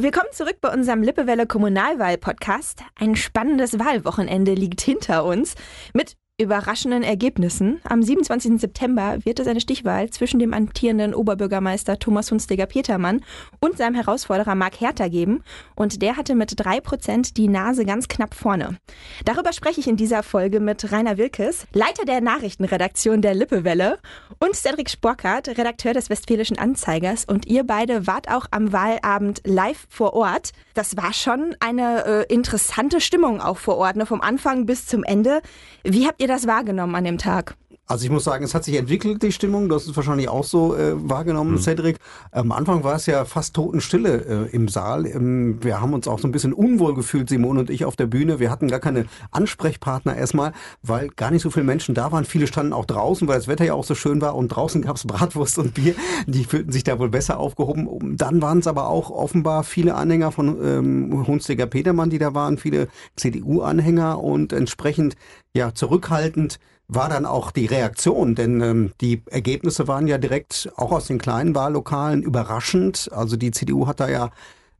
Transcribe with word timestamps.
Willkommen 0.00 0.28
zurück 0.30 0.58
bei 0.60 0.72
unserem 0.72 1.02
Lippewelle 1.02 1.48
Kommunalwahl-Podcast. 1.48 2.84
Ein 3.00 3.16
spannendes 3.16 3.80
Wahlwochenende 3.80 4.54
liegt 4.54 4.80
hinter 4.80 5.24
uns 5.24 5.56
mit 5.92 6.16
überraschenden 6.40 7.02
Ergebnissen. 7.02 7.80
Am 7.82 8.00
27. 8.00 8.60
September 8.60 9.18
wird 9.24 9.40
es 9.40 9.48
eine 9.48 9.60
Stichwahl 9.60 10.08
zwischen 10.10 10.38
dem 10.38 10.54
amtierenden 10.54 11.12
Oberbürgermeister 11.12 11.98
Thomas 11.98 12.30
Hunsteger-Petermann 12.30 13.24
und 13.58 13.76
seinem 13.76 13.96
Herausforderer 13.96 14.54
Marc 14.54 14.80
Herter 14.80 15.10
geben. 15.10 15.42
Und 15.74 16.00
der 16.00 16.16
hatte 16.16 16.36
mit 16.36 16.52
drei 16.54 16.80
Prozent 16.80 17.36
die 17.36 17.48
Nase 17.48 17.84
ganz 17.84 18.06
knapp 18.06 18.34
vorne. 18.34 18.78
Darüber 19.24 19.52
spreche 19.52 19.80
ich 19.80 19.88
in 19.88 19.96
dieser 19.96 20.22
Folge 20.22 20.60
mit 20.60 20.92
Rainer 20.92 21.18
Wilkes, 21.18 21.66
Leiter 21.72 22.04
der 22.04 22.20
Nachrichtenredaktion 22.20 23.20
der 23.20 23.34
Lippewelle 23.34 23.98
und 24.38 24.54
Cedric 24.54 24.90
Sporkart, 24.90 25.48
Redakteur 25.48 25.92
des 25.92 26.08
Westfälischen 26.08 26.56
Anzeigers. 26.56 27.24
Und 27.24 27.48
ihr 27.48 27.64
beide 27.64 28.06
wart 28.06 28.30
auch 28.30 28.46
am 28.52 28.72
Wahlabend 28.72 29.40
live 29.44 29.88
vor 29.88 30.12
Ort. 30.12 30.52
Das 30.74 30.96
war 30.96 31.12
schon 31.12 31.56
eine 31.58 32.04
äh, 32.04 32.32
interessante 32.32 33.00
Stimmung 33.00 33.40
auch 33.40 33.58
vor 33.58 33.76
Ort, 33.76 33.96
ne? 33.96 34.06
vom 34.06 34.20
Anfang 34.20 34.66
bis 34.66 34.86
zum 34.86 35.02
Ende. 35.02 35.42
Wie 35.82 36.06
habt 36.06 36.22
ihr 36.22 36.27
das 36.28 36.46
wahrgenommen 36.46 36.94
an 36.94 37.04
dem 37.04 37.18
Tag? 37.18 37.56
Also 37.88 38.04
ich 38.04 38.10
muss 38.10 38.24
sagen, 38.24 38.44
es 38.44 38.54
hat 38.54 38.64
sich 38.64 38.76
entwickelt, 38.76 39.22
die 39.22 39.32
Stimmung. 39.32 39.70
Du 39.70 39.74
hast 39.74 39.88
es 39.88 39.96
wahrscheinlich 39.96 40.28
auch 40.28 40.44
so 40.44 40.76
äh, 40.76 40.92
wahrgenommen, 40.94 41.52
mhm. 41.52 41.58
Cedric. 41.58 41.96
Am 42.32 42.52
Anfang 42.52 42.84
war 42.84 42.96
es 42.96 43.06
ja 43.06 43.24
fast 43.24 43.54
Totenstille 43.54 44.48
äh, 44.50 44.54
im 44.54 44.68
Saal. 44.68 45.06
Ähm, 45.06 45.64
wir 45.64 45.80
haben 45.80 45.94
uns 45.94 46.06
auch 46.06 46.18
so 46.18 46.28
ein 46.28 46.32
bisschen 46.32 46.52
unwohl 46.52 46.94
gefühlt, 46.94 47.30
Simone 47.30 47.60
und 47.60 47.70
ich, 47.70 47.86
auf 47.86 47.96
der 47.96 48.06
Bühne. 48.06 48.40
Wir 48.40 48.50
hatten 48.50 48.68
gar 48.68 48.80
keine 48.80 49.06
Ansprechpartner 49.30 50.14
erstmal, 50.14 50.52
weil 50.82 51.08
gar 51.08 51.30
nicht 51.30 51.40
so 51.40 51.50
viele 51.50 51.64
Menschen 51.64 51.94
da 51.94 52.12
waren. 52.12 52.26
Viele 52.26 52.46
standen 52.46 52.74
auch 52.74 52.84
draußen, 52.84 53.26
weil 53.26 53.36
das 53.36 53.48
Wetter 53.48 53.64
ja 53.64 53.72
auch 53.72 53.84
so 53.84 53.94
schön 53.94 54.20
war. 54.20 54.36
Und 54.36 54.48
draußen 54.48 54.82
gab 54.82 54.96
es 54.96 55.06
Bratwurst 55.06 55.58
und 55.58 55.72
Bier. 55.72 55.94
Die 56.26 56.44
fühlten 56.44 56.72
sich 56.72 56.84
da 56.84 56.98
wohl 56.98 57.08
besser 57.08 57.38
aufgehoben. 57.38 58.18
Dann 58.18 58.42
waren 58.42 58.58
es 58.58 58.66
aber 58.66 58.88
auch 58.90 59.10
offenbar 59.10 59.64
viele 59.64 59.94
Anhänger 59.94 60.30
von 60.30 60.62
ähm, 60.62 61.26
Hunsteger 61.26 61.64
Petermann, 61.64 62.10
die 62.10 62.18
da 62.18 62.34
waren, 62.34 62.58
viele 62.58 62.88
CDU-Anhänger 63.16 64.22
und 64.22 64.52
entsprechend 64.52 65.16
ja 65.54 65.72
zurückhaltend 65.72 66.58
war 66.88 67.10
dann 67.10 67.26
auch 67.26 67.50
die 67.50 67.66
Reaktion, 67.66 68.34
denn 68.34 68.60
ähm, 68.62 68.92
die 69.02 69.22
Ergebnisse 69.26 69.86
waren 69.88 70.06
ja 70.06 70.16
direkt 70.16 70.70
auch 70.76 70.90
aus 70.90 71.06
den 71.06 71.18
kleinen 71.18 71.54
Wahllokalen 71.54 72.22
überraschend. 72.22 73.10
Also 73.12 73.36
die 73.36 73.50
CDU 73.50 73.86
hat 73.86 74.00
da 74.00 74.08
ja 74.08 74.30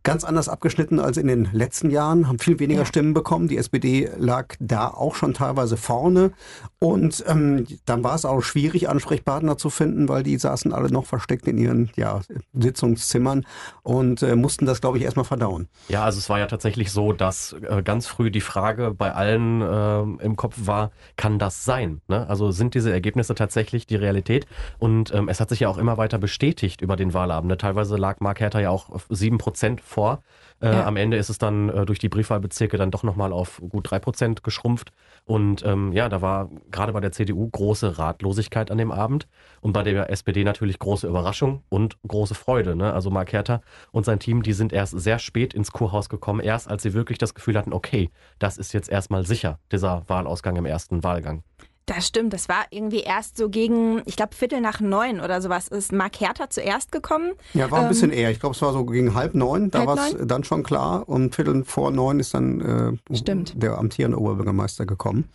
ganz 0.04 0.24
anders 0.24 0.48
abgeschnitten 0.48 1.00
als 1.00 1.18
in 1.18 1.26
den 1.26 1.50
letzten 1.52 1.90
Jahren, 1.90 2.28
haben 2.28 2.38
viel 2.38 2.58
weniger 2.58 2.80
ja. 2.80 2.86
Stimmen 2.86 3.12
bekommen. 3.12 3.46
Die 3.46 3.58
SPD 3.58 4.10
lag 4.16 4.54
da 4.58 4.88
auch 4.88 5.14
schon 5.14 5.34
teilweise 5.34 5.76
vorne. 5.76 6.32
Und 6.80 7.24
ähm, 7.26 7.66
dann 7.86 8.04
war 8.04 8.14
es 8.14 8.24
auch 8.24 8.40
schwierig, 8.40 8.88
Ansprechpartner 8.88 9.58
zu 9.58 9.68
finden, 9.68 10.08
weil 10.08 10.22
die 10.22 10.38
saßen 10.38 10.72
alle 10.72 10.90
noch 10.90 11.06
versteckt 11.06 11.48
in 11.48 11.58
ihren 11.58 11.90
ja, 11.96 12.20
Sitzungszimmern 12.52 13.46
und 13.82 14.22
äh, 14.22 14.36
mussten 14.36 14.64
das, 14.64 14.80
glaube 14.80 14.98
ich, 14.98 15.04
erstmal 15.04 15.24
verdauen. 15.24 15.66
Ja, 15.88 16.04
also 16.04 16.18
es 16.18 16.30
war 16.30 16.38
ja 16.38 16.46
tatsächlich 16.46 16.92
so, 16.92 17.12
dass 17.12 17.56
äh, 17.68 17.82
ganz 17.82 18.06
früh 18.06 18.30
die 18.30 18.40
Frage 18.40 18.94
bei 18.96 19.12
allen 19.12 19.60
äh, 19.60 20.24
im 20.24 20.36
Kopf 20.36 20.54
war, 20.66 20.92
kann 21.16 21.40
das 21.40 21.64
sein? 21.64 22.00
Ne? 22.06 22.28
Also 22.28 22.52
sind 22.52 22.74
diese 22.74 22.92
Ergebnisse 22.92 23.34
tatsächlich 23.34 23.86
die 23.88 23.96
Realität? 23.96 24.46
Und 24.78 25.12
ähm, 25.12 25.28
es 25.28 25.40
hat 25.40 25.48
sich 25.48 25.60
ja 25.60 25.68
auch 25.68 25.78
immer 25.78 25.96
weiter 25.96 26.18
bestätigt 26.18 26.80
über 26.80 26.94
den 26.94 27.12
Wahlabend. 27.12 27.48
Ne? 27.48 27.58
Teilweise 27.58 27.96
lag 27.96 28.20
Mark 28.20 28.38
Herter 28.38 28.60
ja 28.60 28.70
auch 28.70 29.00
sieben 29.08 29.38
Prozent 29.38 29.80
vor. 29.80 30.22
Äh, 30.60 30.72
ja. 30.72 30.86
Am 30.86 30.96
Ende 30.96 31.16
ist 31.16 31.28
es 31.28 31.38
dann 31.38 31.68
äh, 31.68 31.86
durch 31.86 31.98
die 31.98 32.08
Briefwahlbezirke 32.08 32.76
dann 32.76 32.90
doch 32.90 33.02
nochmal 33.02 33.32
auf 33.32 33.62
gut 33.68 33.90
drei 33.90 33.98
Prozent 33.98 34.42
geschrumpft. 34.42 34.92
Und 35.24 35.64
ähm, 35.64 35.92
ja, 35.92 36.08
da 36.08 36.20
war 36.20 36.50
gerade 36.70 36.92
bei 36.92 37.00
der 37.00 37.12
CDU 37.12 37.48
große 37.48 37.98
Ratlosigkeit 37.98 38.70
an 38.70 38.78
dem 38.78 38.90
Abend 38.90 39.28
und 39.60 39.72
bei 39.72 39.82
der 39.82 40.10
SPD 40.10 40.42
natürlich 40.42 40.78
große 40.78 41.06
Überraschung 41.06 41.62
und 41.68 41.96
große 42.06 42.34
Freude. 42.34 42.74
Ne? 42.74 42.92
Also 42.92 43.10
Mark 43.10 43.32
Herter 43.32 43.60
und 43.92 44.04
sein 44.04 44.18
Team, 44.18 44.42
die 44.42 44.52
sind 44.52 44.72
erst 44.72 44.98
sehr 44.98 45.18
spät 45.18 45.54
ins 45.54 45.70
Kurhaus 45.70 46.08
gekommen, 46.08 46.40
erst 46.40 46.68
als 46.68 46.82
sie 46.82 46.94
wirklich 46.94 47.18
das 47.18 47.34
Gefühl 47.34 47.56
hatten, 47.56 47.72
okay, 47.72 48.10
das 48.38 48.58
ist 48.58 48.72
jetzt 48.72 48.88
erstmal 48.88 49.24
sicher, 49.24 49.58
dieser 49.70 50.02
Wahlausgang 50.08 50.56
im 50.56 50.66
ersten 50.66 51.04
Wahlgang. 51.04 51.42
Das 51.88 52.06
stimmt, 52.06 52.34
das 52.34 52.50
war 52.50 52.66
irgendwie 52.68 53.00
erst 53.00 53.38
so 53.38 53.48
gegen, 53.48 54.02
ich 54.04 54.14
glaube, 54.16 54.34
Viertel 54.34 54.60
nach 54.60 54.80
neun 54.80 55.20
oder 55.20 55.40
sowas 55.40 55.68
ist 55.68 55.90
Mark 55.90 56.20
Hertha 56.20 56.50
zuerst 56.50 56.92
gekommen. 56.92 57.32
Ja, 57.54 57.70
war 57.70 57.78
ein 57.78 57.84
ähm, 57.84 57.88
bisschen 57.88 58.10
eher. 58.10 58.30
Ich 58.30 58.40
glaube, 58.40 58.54
es 58.54 58.60
war 58.60 58.74
so 58.74 58.84
gegen 58.84 59.14
halb 59.14 59.34
neun, 59.34 59.70
da 59.70 59.86
war 59.86 59.96
es 59.96 60.14
dann 60.22 60.44
schon 60.44 60.62
klar. 60.62 61.08
Und 61.08 61.34
Viertel 61.34 61.64
vor 61.64 61.90
neun 61.90 62.20
ist 62.20 62.34
dann 62.34 62.98
äh, 63.10 63.16
stimmt. 63.16 63.54
der 63.62 63.78
amtierende 63.78 64.18
Oberbürgermeister 64.18 64.84
gekommen. 64.84 65.30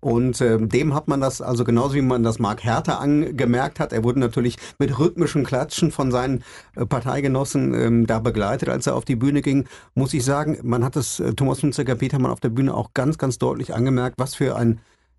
Und 0.00 0.38
äh, 0.42 0.58
dem 0.58 0.92
hat 0.92 1.08
man 1.08 1.22
das, 1.22 1.40
also 1.40 1.64
genauso 1.64 1.94
wie 1.94 2.02
man 2.02 2.22
das 2.22 2.38
Mark 2.38 2.62
Hertha 2.62 2.98
angemerkt 2.98 3.80
hat, 3.80 3.94
er 3.94 4.04
wurde 4.04 4.20
natürlich 4.20 4.58
mit 4.78 4.98
rhythmischen 4.98 5.44
Klatschen 5.44 5.92
von 5.92 6.10
seinen 6.10 6.44
äh, 6.74 6.84
Parteigenossen 6.84 7.72
ähm, 7.72 8.06
da 8.06 8.18
begleitet, 8.18 8.68
als 8.68 8.86
er 8.86 8.96
auf 8.96 9.06
die 9.06 9.16
Bühne 9.16 9.40
ging. 9.40 9.66
Muss 9.94 10.12
ich 10.12 10.26
sagen, 10.26 10.58
man 10.62 10.84
hat 10.84 10.96
es 10.96 11.20
äh, 11.20 11.32
Thomas 11.32 11.62
Hunziker-Petermann 11.62 12.30
auf 12.30 12.40
der 12.40 12.50
Bühne 12.50 12.74
auch 12.74 12.90
ganz, 12.92 13.16
ganz 13.16 13.38
deutlich 13.38 13.72
angemerkt, 13.72 14.16
was 14.18 14.34
für 14.34 14.56
ein 14.56 14.78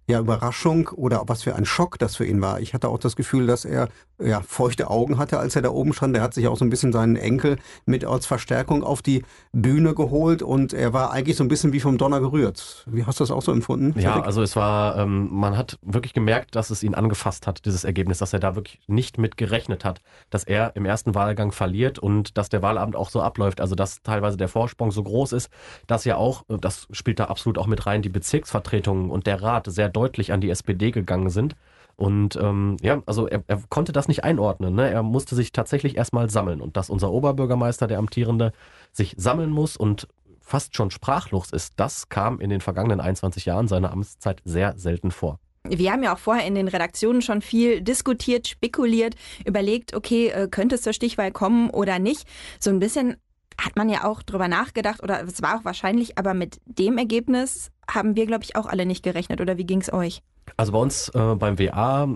ja, 0.10 0.20
Überraschung 0.20 0.88
oder 0.90 1.24
was 1.28 1.44
für 1.44 1.56
ein 1.56 1.66
Schock 1.66 2.00
das 2.00 2.16
für 2.16 2.26
ihn 2.26 2.42
war. 2.42 2.62
Ich 2.62 2.74
hatte 2.74 2.88
auch 2.88 2.98
das 2.98 3.18
Gefühl, 3.18 3.46
dass 3.46 3.66
er 3.66 3.90
ja, 4.20 4.42
feuchte 4.42 4.90
Augen 4.90 5.18
hatte, 5.18 5.38
als 5.38 5.56
er 5.56 5.62
da 5.62 5.70
oben 5.70 5.94
stand. 5.94 6.16
Er 6.16 6.24
hat 6.24 6.34
sich 6.34 6.48
auch 6.48 6.58
so 6.58 6.64
ein 6.64 6.70
bisschen 6.70 6.94
seinen 6.94 7.18
Enkel 7.18 7.58
mit 7.86 8.06
als 8.06 8.26
Verstärkung 8.26 8.84
auf 8.84 9.02
die 9.02 9.24
Bühne 9.52 9.94
geholt 9.94 10.42
und 10.42 10.74
er 10.74 10.94
war 10.94 11.12
eigentlich 11.12 11.36
so 11.36 11.44
ein 11.44 11.50
bisschen 11.50 11.74
wie 11.74 11.82
vom 11.82 11.98
Donner 11.98 12.22
gerührt. 12.22 12.86
Wie 12.90 13.04
hast 13.04 13.20
du 13.20 13.24
das 13.26 13.32
auch 13.32 13.42
so 13.42 13.52
empfunden? 13.52 14.00
Ja, 14.00 14.22
also 14.22 14.42
es 14.42 14.56
war, 14.56 14.98
ähm, 14.98 15.28
man 15.32 15.58
hat 15.58 15.78
wirklich 15.82 16.14
gemerkt, 16.14 16.56
dass 16.56 16.70
es 16.70 16.84
ihn 16.84 16.96
angefasst 16.96 17.46
hat, 17.46 17.66
dieses 17.66 17.84
Ergebnis, 17.84 18.20
dass 18.20 18.32
er 18.32 18.40
da 18.40 18.56
wirklich 18.56 18.80
nicht 18.88 19.18
mit 19.18 19.36
gerechnet 19.36 19.84
hat, 19.84 20.02
dass 20.30 20.46
er 20.46 20.76
im 20.76 20.86
ersten 20.86 21.16
Wahlgang 21.16 21.52
verliert 21.52 22.00
und 22.00 22.38
dass 22.38 22.48
der 22.48 22.62
Wahlabend 22.62 22.96
auch 22.96 23.10
so 23.10 23.22
abläuft. 23.22 23.60
Also 23.60 23.76
dass 23.76 24.02
teilweise 24.04 24.38
der 24.38 24.48
Vorsprung 24.48 24.92
so 24.92 25.04
groß 25.04 25.34
ist, 25.34 25.50
dass 25.86 26.06
ja 26.06 26.16
auch, 26.16 26.44
das 26.48 26.88
spielt 26.92 27.20
da 27.20 27.26
absolut 27.26 27.58
auch 27.58 27.68
mit 27.68 27.86
rein, 27.86 28.02
die 28.02 28.10
Bezirksvertretungen 28.10 29.12
und 29.12 29.28
der 29.28 29.44
Rat 29.44 29.68
sehr 29.68 29.90
deutlich 29.98 30.32
an 30.32 30.42
die 30.42 30.52
SPD 30.52 30.92
gegangen 30.92 31.32
sind. 31.32 31.56
Und 31.96 32.36
ähm, 32.36 32.78
ja, 32.82 33.02
also 33.08 33.28
er, 33.28 33.44
er 33.48 33.64
konnte 33.70 33.92
das 33.92 34.08
nicht 34.08 34.24
einordnen. 34.24 34.76
Ne? 34.76 34.88
Er 34.88 35.02
musste 35.02 35.34
sich 35.34 35.52
tatsächlich 35.52 35.98
erstmal 35.98 36.30
sammeln. 36.30 36.62
Und 36.62 36.78
dass 36.78 36.92
unser 36.92 37.12
Oberbürgermeister, 37.12 37.88
der 37.88 37.98
amtierende, 37.98 38.52
sich 38.92 39.16
sammeln 39.18 39.50
muss 39.50 39.76
und 39.76 40.08
fast 40.40 40.76
schon 40.76 40.92
sprachlos 40.92 41.52
ist, 41.52 41.74
das 41.78 42.10
kam 42.10 42.40
in 42.40 42.52
den 42.52 42.62
vergangenen 42.62 43.00
21 43.00 43.46
Jahren 43.46 43.68
seiner 43.68 43.92
Amtszeit 43.92 44.42
sehr 44.46 44.78
selten 44.78 45.10
vor. 45.10 45.40
Wir 45.64 45.92
haben 45.92 46.04
ja 46.04 46.14
auch 46.14 46.20
vorher 46.20 46.46
in 46.46 46.56
den 46.56 46.68
Redaktionen 46.68 47.22
schon 47.22 47.42
viel 47.42 47.82
diskutiert, 47.82 48.48
spekuliert, 48.48 49.16
überlegt, 49.44 49.96
okay, 49.96 50.30
äh, 50.30 50.48
könnte 50.48 50.76
es 50.76 50.84
zur 50.84 50.94
Stichwahl 50.94 51.32
kommen 51.32 51.72
oder 51.72 51.98
nicht. 51.98 52.28
So 52.60 52.70
ein 52.70 52.80
bisschen 52.80 53.18
hat 53.60 53.76
man 53.76 53.90
ja 53.90 54.04
auch 54.04 54.22
drüber 54.22 54.48
nachgedacht 54.48 55.02
oder 55.02 55.24
es 55.24 55.42
war 55.42 55.58
auch 55.58 55.66
wahrscheinlich, 55.66 56.18
aber 56.18 56.34
mit 56.34 56.60
dem 56.66 56.98
Ergebnis 56.98 57.72
haben 57.90 58.16
wir, 58.16 58.26
glaube 58.26 58.44
ich, 58.44 58.56
auch 58.56 58.66
alle 58.66 58.86
nicht 58.86 59.04
gerechnet. 59.04 59.42
Oder 59.42 59.58
wie 59.58 59.66
ging 59.66 59.82
es 59.82 59.92
euch? 59.92 60.22
Also 60.58 60.72
bei 60.72 60.80
uns 60.80 61.10
äh, 61.10 61.36
beim 61.36 61.60
WA, 61.60 62.08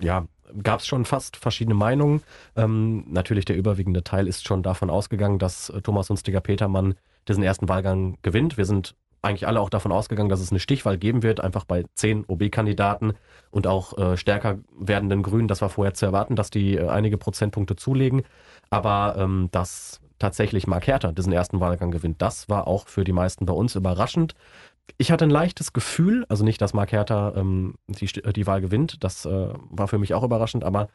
ja, 0.00 0.26
gab 0.62 0.80
es 0.80 0.86
schon 0.86 1.04
fast 1.04 1.36
verschiedene 1.36 1.74
Meinungen. 1.74 2.22
Ähm, 2.54 3.04
natürlich 3.08 3.44
der 3.44 3.56
überwiegende 3.56 4.04
Teil 4.04 4.28
ist 4.28 4.46
schon 4.46 4.62
davon 4.62 4.90
ausgegangen, 4.90 5.38
dass 5.38 5.70
äh, 5.70 5.80
Thomas 5.82 6.08
Hunstiger 6.08 6.40
Petermann 6.40 6.94
diesen 7.28 7.42
ersten 7.42 7.68
Wahlgang 7.68 8.18
gewinnt. 8.22 8.56
Wir 8.56 8.64
sind 8.64 8.94
eigentlich 9.22 9.46
alle 9.48 9.60
auch 9.60 9.70
davon 9.70 9.90
ausgegangen, 9.90 10.28
dass 10.28 10.40
es 10.40 10.50
eine 10.50 10.60
Stichwahl 10.60 10.98
geben 10.98 11.22
wird, 11.22 11.40
einfach 11.40 11.64
bei 11.64 11.84
zehn 11.94 12.24
OB-Kandidaten 12.26 13.14
und 13.50 13.66
auch 13.66 13.98
äh, 13.98 14.16
stärker 14.16 14.58
werdenden 14.78 15.22
Grünen. 15.22 15.48
Das 15.48 15.62
war 15.62 15.68
vorher 15.68 15.94
zu 15.94 16.06
erwarten, 16.06 16.36
dass 16.36 16.50
die 16.50 16.76
äh, 16.76 16.88
einige 16.88 17.18
Prozentpunkte 17.18 17.74
zulegen. 17.74 18.22
Aber 18.70 19.16
ähm, 19.18 19.48
dass 19.50 20.00
tatsächlich 20.18 20.66
Mark 20.66 20.86
Herter 20.86 21.12
diesen 21.12 21.32
ersten 21.32 21.60
Wahlgang 21.60 21.90
gewinnt, 21.90 22.22
das 22.22 22.48
war 22.48 22.66
auch 22.66 22.88
für 22.88 23.04
die 23.04 23.12
meisten 23.12 23.46
bei 23.46 23.52
uns 23.52 23.74
überraschend. 23.74 24.34
Ich 24.98 25.10
hatte 25.10 25.24
ein 25.24 25.30
leichtes 25.30 25.72
Gefühl, 25.72 26.24
also 26.28 26.44
nicht, 26.44 26.60
dass 26.60 26.74
Mark 26.74 26.92
Hertha 26.92 27.34
ähm, 27.36 27.74
die, 27.88 28.06
die 28.06 28.46
Wahl 28.46 28.60
gewinnt, 28.60 29.02
das 29.02 29.26
äh, 29.26 29.48
war 29.70 29.88
für 29.88 29.98
mich 29.98 30.14
auch 30.14 30.22
überraschend, 30.22 30.64
aber 30.64 30.88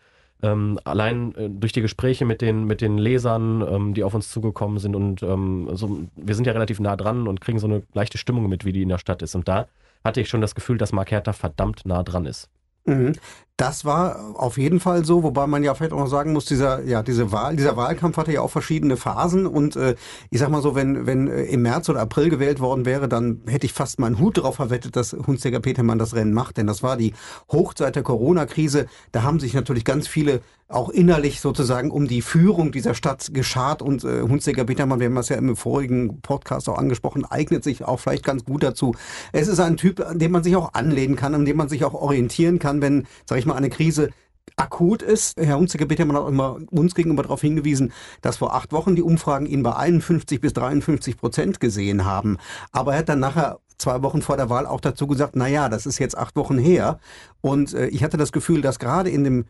ähm, 0.44 0.80
allein 0.84 1.36
äh, 1.36 1.50
durch 1.50 1.72
die 1.72 1.81
Gespräche 1.81 2.26
mit 2.26 2.42
den, 2.42 2.66
mit 2.66 2.81
den 2.81 2.98
Lesern, 2.98 3.62
ähm, 3.62 3.94
die 3.94 4.04
auf 4.04 4.14
uns 4.14 4.31
zugekommen 4.31 4.80
sind 4.80 4.96
und 4.96 5.22
ähm, 5.24 5.70
so, 5.74 6.00
wir 6.16 6.36
sind 6.36 6.48
ja 6.48 6.54
relativ 6.54 6.80
nah 6.80 6.95
dran 6.95 7.28
und 7.28 7.42
kriegen 7.42 7.60
so 7.60 7.68
eine 7.68 7.84
leichte 7.94 8.18
Stimmung 8.18 8.48
mit, 8.50 8.66
wie 8.66 8.72
die 8.72 8.81
in 8.81 8.90
der 8.90 8.98
Stadt 8.98 9.22
ist. 9.22 9.36
Und 9.36 9.48
da 9.48 9.68
hatte 10.04 10.22
ich 10.22 10.30
schon 10.30 10.42
das 10.42 10.56
Gefühl, 10.56 10.78
dass 10.78 10.94
Mark 10.94 11.12
Hertha 11.12 11.34
verdammt 11.34 11.86
nah 11.86 12.01
dran 12.04 12.25
ist. 12.25 12.50
Mhm. 12.86 13.13
Das 13.62 13.86
war 13.86 14.34
auf 14.40 14.58
jeden 14.58 14.80
Fall 14.80 15.06
so, 15.06 15.22
wobei 15.22 15.46
man 15.46 15.63
ja 15.63 15.75
vielleicht 15.75 15.94
auch 15.94 16.00
noch 16.00 16.08
sagen 16.08 16.34
muss, 16.34 16.46
dieser, 16.46 16.84
ja, 16.84 17.04
diese 17.04 17.31
Wahl, 17.31 17.56
dieser 17.56 17.78
Wahlkampf 17.78 18.18
hatte 18.18 18.34
ja 18.34 18.42
auch 18.42 18.50
verschiedene 18.50 18.98
Phasen 18.98 19.46
und 19.46 19.75
äh, 19.75 19.94
ich 20.31 20.40
sag 20.40 20.50
mal 20.50 20.63
so, 20.63 20.74
wenn, 20.74 21.06
wenn 21.06 21.28
äh, 21.28 21.44
im 21.44 21.62
März 21.62 21.88
oder 21.88 22.00
April 22.00 22.31
gewählt 22.31 22.60
worden 22.60 22.88
wäre, 22.88 23.08
dann 23.08 23.42
hätte 23.46 23.68
ich 23.68 23.74
fast 23.74 24.00
meinen 24.00 24.18
Hut 24.18 24.40
darauf 24.40 24.56
verwettet, 24.56 24.96
dass 24.96 25.13
Hunziger 25.13 25.60
Petermann 25.60 26.00
das 26.00 26.16
Rennen 26.16 26.34
macht, 26.34 26.58
denn 26.58 26.66
das 26.66 26.81
war 26.81 26.98
die 26.98 27.13
Hochzeit 27.52 27.96
der 27.96 28.02
Corona-Krise. 28.02 28.88
Da 29.12 29.22
haben 29.22 29.40
sich 29.40 29.54
natürlich 29.54 29.86
ganz 29.86 30.07
viele 30.07 30.42
auch 30.72 30.90
innerlich 30.90 31.42
sozusagen 31.42 31.92
um 31.92 32.07
die 32.07 32.22
Führung 32.22 32.72
dieser 32.72 32.94
Stadt 32.94 33.34
geschart 33.34 33.81
und 33.81 34.04
äh, 34.04 34.22
Hunziger 34.22 34.64
Petermann, 34.64 35.00
wir 35.00 35.07
haben 35.07 35.16
das 35.16 35.30
ja 35.30 35.36
im 35.36 35.56
vorigen 35.56 36.22
Podcast 36.22 36.69
auch 36.69 36.78
angesprochen, 36.78 37.25
eignet 37.25 37.64
sich 37.64 37.84
auch 37.84 38.00
vielleicht 38.00 38.24
ganz 38.24 38.46
gut 38.46 38.64
dazu. 38.64 38.96
Es 39.31 39.48
ist 39.48 39.60
ein 39.60 39.78
Typ, 39.78 40.00
an 40.00 40.19
dem 40.19 40.31
man 40.31 40.44
sich 40.44 40.56
auch 40.56 40.74
anlehnen 40.74 41.16
kann, 41.16 41.36
an 41.36 41.46
dem 41.46 41.57
man 41.57 41.69
sich 41.69 41.84
auch 41.84 41.94
orientieren 41.94 42.60
kann, 42.60 42.81
wenn, 42.81 43.06
sag 43.25 43.38
ich 43.38 43.46
mal, 43.46 43.50
eine 43.56 43.69
Krise 43.69 44.09
akut 44.56 45.01
ist. 45.01 45.38
Herr 45.38 45.57
Hunziker 45.57 45.86
Bittermann 45.86 46.18
hat 46.18 46.27
immer 46.27 46.57
uns 46.69 46.95
gegenüber 46.95 47.24
darauf 47.24 47.42
hingewiesen, 47.42 47.94
dass 48.21 48.38
vor 48.38 48.53
acht 48.53 48.71
Wochen 48.74 48.95
die 48.95 49.01
Umfragen 49.01 49.45
ihn 49.45 49.63
bei 49.63 49.75
51 49.75 50.42
bis 50.42 50.53
53 50.53 51.18
Prozent 51.18 51.59
gesehen 51.59 52.06
haben. 52.06 52.38
Aber 52.71 52.94
er 52.94 53.00
hat 53.00 53.09
dann 53.09 53.19
nachher 53.19 53.59
zwei 53.77 54.01
Wochen 54.03 54.21
vor 54.21 54.38
der 54.38 54.50
Wahl 54.50 54.65
auch 54.65 54.81
dazu 54.81 55.07
gesagt, 55.07 55.36
na 55.36 55.48
ja, 55.48 55.69
das 55.69 55.86
ist 55.86 56.00
jetzt 56.00 56.18
acht 56.18 56.36
Wochen 56.36 56.57
her. 56.57 57.00
Und 57.42 57.74
äh, 57.74 57.88
ich 57.88 58.03
hatte 58.03 58.18
das 58.18 58.31
Gefühl, 58.31 58.62
dass 58.62 58.80
gerade 58.80 59.09
in 59.09 59.24
dem 59.24 59.45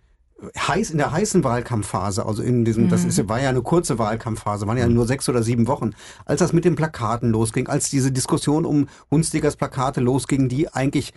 heiß 0.58 0.90
in 0.90 0.98
der 0.98 1.12
heißen 1.12 1.44
Wahlkampfphase, 1.44 2.26
also 2.26 2.42
in 2.42 2.66
diesem, 2.66 2.86
mhm. 2.86 2.90
das 2.90 3.06
ist, 3.06 3.30
war 3.30 3.40
ja 3.40 3.50
eine 3.50 3.62
kurze 3.62 4.00
Wahlkampfphase, 4.00 4.66
waren 4.66 4.78
ja 4.78 4.88
nur 4.88 5.06
sechs 5.06 5.30
oder 5.30 5.44
sieben 5.44 5.68
Wochen, 5.68 5.92
als 6.26 6.40
das 6.40 6.54
mit 6.54 6.66
den 6.66 6.76
Plakaten 6.76 7.30
losging, 7.30 7.68
als 7.68 7.90
diese 7.90 8.12
Diskussion 8.12 8.66
um 8.66 8.88
Hunstigers 9.12 9.56
Plakate 9.56 10.02
losging, 10.02 10.50
die 10.50 10.68
eigentlich 10.74 11.14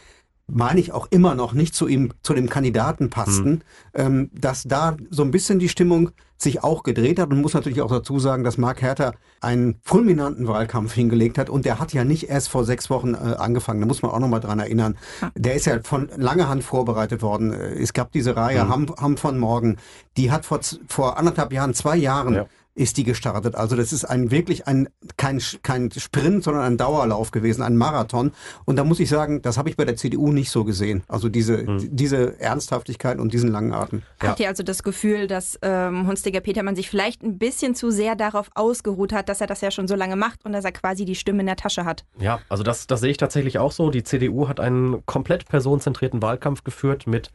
meine 0.46 0.80
ich 0.80 0.92
auch 0.92 1.06
immer 1.10 1.34
noch 1.34 1.52
nicht 1.52 1.74
zu 1.74 1.88
ihm, 1.88 2.12
zu 2.22 2.34
dem 2.34 2.48
Kandidaten 2.48 3.10
passten, 3.10 3.50
mhm. 3.50 3.60
ähm, 3.94 4.30
dass 4.32 4.64
da 4.64 4.96
so 5.10 5.22
ein 5.22 5.30
bisschen 5.30 5.58
die 5.58 5.68
Stimmung 5.68 6.10
sich 6.36 6.62
auch 6.62 6.82
gedreht 6.82 7.18
hat 7.18 7.30
und 7.30 7.40
muss 7.40 7.54
natürlich 7.54 7.80
auch 7.80 7.90
dazu 7.90 8.18
sagen, 8.18 8.44
dass 8.44 8.58
Mark 8.58 8.82
Herter 8.82 9.14
einen 9.40 9.80
fulminanten 9.82 10.46
Wahlkampf 10.46 10.92
hingelegt 10.92 11.38
hat 11.38 11.48
und 11.48 11.64
der 11.64 11.78
hat 11.78 11.92
ja 11.92 12.04
nicht 12.04 12.28
erst 12.28 12.48
vor 12.48 12.64
sechs 12.64 12.90
Wochen 12.90 13.14
äh, 13.14 13.36
angefangen, 13.38 13.80
da 13.80 13.86
muss 13.86 14.02
man 14.02 14.10
auch 14.10 14.18
nochmal 14.18 14.40
dran 14.40 14.58
erinnern. 14.58 14.96
Ja. 15.20 15.30
Der 15.36 15.54
ist 15.54 15.66
ja 15.66 15.80
von 15.82 16.10
langer 16.16 16.48
Hand 16.48 16.64
vorbereitet 16.64 17.22
worden. 17.22 17.52
Es 17.52 17.92
gab 17.92 18.12
diese 18.12 18.36
Reihe 18.36 18.64
mhm. 18.64 18.68
Ham, 18.68 18.94
Ham 19.00 19.16
von 19.16 19.38
Morgen, 19.38 19.76
die 20.16 20.30
hat 20.30 20.44
vor, 20.44 20.60
vor 20.88 21.18
anderthalb 21.18 21.52
Jahren, 21.52 21.72
zwei 21.72 21.96
Jahren 21.96 22.34
ja 22.34 22.46
ist 22.74 22.96
die 22.96 23.04
gestartet. 23.04 23.54
Also 23.54 23.76
das 23.76 23.92
ist 23.92 24.04
ein 24.04 24.30
wirklich 24.30 24.66
ein 24.66 24.88
kein 25.16 25.40
kein 25.62 25.90
Sprint, 25.92 26.42
sondern 26.44 26.64
ein 26.64 26.76
Dauerlauf 26.76 27.30
gewesen, 27.30 27.62
ein 27.62 27.76
Marathon. 27.76 28.32
Und 28.64 28.76
da 28.76 28.84
muss 28.84 28.98
ich 29.00 29.08
sagen, 29.08 29.42
das 29.42 29.58
habe 29.58 29.70
ich 29.70 29.76
bei 29.76 29.84
der 29.84 29.96
CDU 29.96 30.32
nicht 30.32 30.50
so 30.50 30.64
gesehen. 30.64 31.04
Also 31.06 31.28
diese 31.28 31.58
mhm. 31.58 31.96
diese 31.96 32.40
Ernsthaftigkeit 32.40 33.18
und 33.18 33.32
diesen 33.32 33.50
langen 33.50 33.72
Atem. 33.72 34.02
Hat 34.18 34.40
ihr 34.40 34.48
also 34.48 34.62
das 34.62 34.82
Gefühl, 34.82 35.26
dass 35.28 35.58
ähm, 35.62 36.06
Hunstiger 36.06 36.40
Petermann 36.40 36.74
sich 36.74 36.90
vielleicht 36.90 37.22
ein 37.22 37.38
bisschen 37.38 37.74
zu 37.74 37.90
sehr 37.90 38.16
darauf 38.16 38.50
ausgeruht 38.54 39.12
hat, 39.12 39.28
dass 39.28 39.40
er 39.40 39.46
das 39.46 39.60
ja 39.60 39.70
schon 39.70 39.86
so 39.86 39.94
lange 39.94 40.16
macht 40.16 40.44
und 40.44 40.52
dass 40.52 40.64
er 40.64 40.72
quasi 40.72 41.04
die 41.04 41.14
Stimme 41.14 41.40
in 41.40 41.46
der 41.46 41.56
Tasche 41.56 41.84
hat? 41.84 42.04
Ja, 42.18 42.40
also 42.48 42.64
das 42.64 42.86
das 42.88 43.00
sehe 43.00 43.10
ich 43.10 43.18
tatsächlich 43.18 43.58
auch 43.58 43.72
so. 43.72 43.90
Die 43.90 44.02
CDU 44.02 44.48
hat 44.48 44.58
einen 44.58 45.06
komplett 45.06 45.46
personenzentrierten 45.46 46.22
Wahlkampf 46.22 46.64
geführt 46.64 47.06
mit 47.06 47.30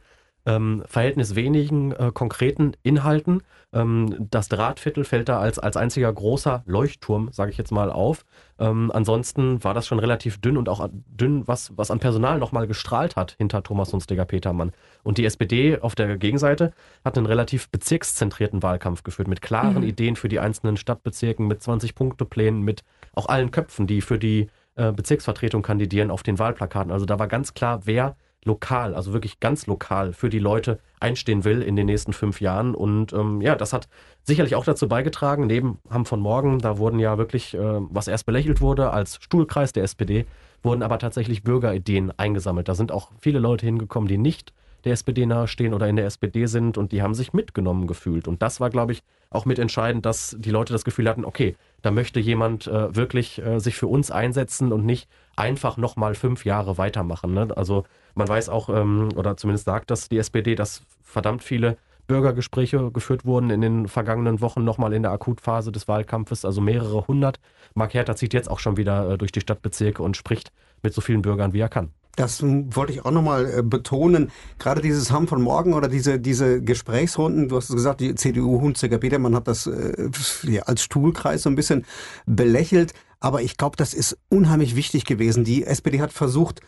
ähm, 0.46 0.82
Verhältnis 0.86 1.34
wenigen 1.34 1.92
äh, 1.92 2.10
konkreten 2.12 2.72
Inhalten. 2.82 3.42
Ähm, 3.72 4.28
das 4.30 4.48
Drahtviertel 4.48 5.04
fällt 5.04 5.28
da 5.28 5.38
als, 5.38 5.58
als 5.58 5.76
einziger 5.76 6.12
großer 6.12 6.62
Leuchtturm, 6.66 7.30
sage 7.32 7.50
ich 7.50 7.58
jetzt 7.58 7.70
mal, 7.72 7.90
auf. 7.90 8.24
Ähm, 8.58 8.90
ansonsten 8.92 9.62
war 9.62 9.74
das 9.74 9.86
schon 9.86 9.98
relativ 9.98 10.40
dünn 10.40 10.56
und 10.56 10.68
auch 10.68 10.88
dünn, 10.92 11.46
was, 11.46 11.72
was 11.76 11.90
an 11.90 12.00
Personal 12.00 12.38
nochmal 12.38 12.66
gestrahlt 12.66 13.16
hat 13.16 13.34
hinter 13.38 13.62
Thomas 13.62 13.92
Hunstiger 13.92 14.24
Petermann. 14.24 14.72
Und 15.02 15.18
die 15.18 15.24
SPD 15.24 15.78
auf 15.78 15.94
der 15.94 16.16
Gegenseite 16.16 16.72
hat 17.04 17.16
einen 17.16 17.26
relativ 17.26 17.68
bezirkszentrierten 17.70 18.62
Wahlkampf 18.62 19.02
geführt, 19.02 19.28
mit 19.28 19.42
klaren 19.42 19.82
mhm. 19.82 19.88
Ideen 19.88 20.16
für 20.16 20.28
die 20.28 20.40
einzelnen 20.40 20.76
Stadtbezirken, 20.76 21.46
mit 21.46 21.60
20-Punkte-Plänen, 21.60 22.62
mit 22.62 22.82
auch 23.14 23.26
allen 23.26 23.50
Köpfen, 23.50 23.86
die 23.86 24.00
für 24.00 24.18
die 24.18 24.48
äh, 24.76 24.92
Bezirksvertretung 24.92 25.62
kandidieren 25.62 26.10
auf 26.10 26.22
den 26.22 26.38
Wahlplakaten. 26.38 26.90
Also 26.90 27.04
da 27.04 27.18
war 27.18 27.28
ganz 27.28 27.54
klar, 27.54 27.80
wer 27.84 28.16
lokal, 28.44 28.94
also 28.94 29.12
wirklich 29.12 29.40
ganz 29.40 29.66
lokal 29.66 30.12
für 30.12 30.30
die 30.30 30.38
Leute 30.38 30.80
einstehen 30.98 31.44
will 31.44 31.62
in 31.62 31.76
den 31.76 31.86
nächsten 31.86 32.12
fünf 32.12 32.40
Jahren. 32.40 32.74
Und 32.74 33.12
ähm, 33.12 33.40
ja, 33.40 33.54
das 33.54 33.72
hat 33.72 33.88
sicherlich 34.22 34.54
auch 34.54 34.64
dazu 34.64 34.88
beigetragen, 34.88 35.46
neben 35.46 35.78
Hamm 35.90 36.06
von 36.06 36.20
Morgen, 36.20 36.58
da 36.58 36.78
wurden 36.78 36.98
ja 36.98 37.18
wirklich, 37.18 37.54
äh, 37.54 37.58
was 37.60 38.08
erst 38.08 38.26
belächelt 38.26 38.60
wurde 38.60 38.90
als 38.90 39.18
Stuhlkreis 39.22 39.72
der 39.72 39.84
SPD, 39.84 40.26
wurden 40.62 40.82
aber 40.82 40.98
tatsächlich 40.98 41.42
Bürgerideen 41.42 42.12
eingesammelt. 42.16 42.68
Da 42.68 42.74
sind 42.74 42.92
auch 42.92 43.10
viele 43.18 43.38
Leute 43.38 43.66
hingekommen, 43.66 44.08
die 44.08 44.18
nicht 44.18 44.52
der 44.84 44.92
SPD 44.92 45.26
nahestehen 45.26 45.74
oder 45.74 45.88
in 45.88 45.96
der 45.96 46.06
SPD 46.06 46.46
sind 46.46 46.78
und 46.78 46.92
die 46.92 47.02
haben 47.02 47.14
sich 47.14 47.32
mitgenommen 47.32 47.86
gefühlt. 47.86 48.28
Und 48.28 48.42
das 48.42 48.60
war, 48.60 48.70
glaube 48.70 48.92
ich, 48.92 49.02
auch 49.30 49.44
mit 49.44 49.58
entscheidend, 49.58 50.06
dass 50.06 50.36
die 50.38 50.50
Leute 50.50 50.72
das 50.72 50.84
Gefühl 50.84 51.08
hatten, 51.08 51.24
okay, 51.24 51.56
da 51.82 51.90
möchte 51.90 52.20
jemand 52.20 52.66
äh, 52.66 52.94
wirklich 52.94 53.40
äh, 53.40 53.60
sich 53.60 53.76
für 53.76 53.86
uns 53.86 54.10
einsetzen 54.10 54.72
und 54.72 54.84
nicht 54.84 55.08
einfach 55.36 55.76
nochmal 55.76 56.14
fünf 56.14 56.44
Jahre 56.44 56.78
weitermachen. 56.78 57.32
Ne? 57.32 57.48
Also 57.56 57.84
man 58.14 58.28
weiß 58.28 58.48
auch, 58.48 58.68
ähm, 58.68 59.10
oder 59.14 59.36
zumindest 59.36 59.66
sagt 59.66 59.90
das 59.90 60.08
die 60.08 60.18
SPD, 60.18 60.54
dass 60.54 60.82
verdammt 61.02 61.42
viele 61.42 61.76
Bürgergespräche 62.10 62.90
geführt 62.90 63.24
wurden 63.24 63.50
in 63.50 63.60
den 63.60 63.86
vergangenen 63.86 64.40
Wochen 64.40 64.64
nochmal 64.64 64.92
in 64.92 65.02
der 65.02 65.12
Akutphase 65.12 65.70
des 65.70 65.86
Wahlkampfes, 65.86 66.44
also 66.44 66.60
mehrere 66.60 67.06
hundert. 67.06 67.38
Mark 67.74 67.94
Hertha 67.94 68.16
zieht 68.16 68.34
jetzt 68.34 68.50
auch 68.50 68.58
schon 68.58 68.76
wieder 68.76 69.12
äh, 69.12 69.18
durch 69.18 69.30
die 69.30 69.40
Stadtbezirke 69.40 70.02
und 70.02 70.16
spricht 70.16 70.50
mit 70.82 70.92
so 70.92 71.00
vielen 71.00 71.22
Bürgern, 71.22 71.52
wie 71.52 71.60
er 71.60 71.68
kann. 71.68 71.92
Das 72.16 72.42
wollte 72.42 72.92
ich 72.92 73.04
auch 73.04 73.10
nochmal 73.10 73.58
äh, 73.58 73.62
betonen. 73.62 74.30
Gerade 74.58 74.80
dieses 74.80 75.10
Hamm 75.10 75.28
von 75.28 75.40
morgen 75.42 75.74
oder 75.74 75.88
diese, 75.88 76.18
diese 76.18 76.60
Gesprächsrunden, 76.60 77.48
du 77.48 77.56
hast 77.56 77.68
gesagt, 77.68 78.00
die 78.00 78.14
CDU 78.14 78.60
Hunziker 78.60 78.98
Petermann 78.98 79.34
hat 79.34 79.48
das 79.48 79.66
äh, 79.66 80.10
ja, 80.42 80.62
als 80.62 80.82
Stuhlkreis 80.82 81.42
so 81.42 81.50
ein 81.50 81.56
bisschen 81.56 81.84
belächelt. 82.26 82.94
Aber 83.20 83.42
ich 83.42 83.56
glaube, 83.56 83.76
das 83.76 83.94
ist 83.94 84.18
unheimlich 84.28 84.76
wichtig 84.76 85.04
gewesen. 85.04 85.44
Die 85.44 85.64
SPD 85.64 86.00
hat 86.00 86.12
versucht, 86.12 86.60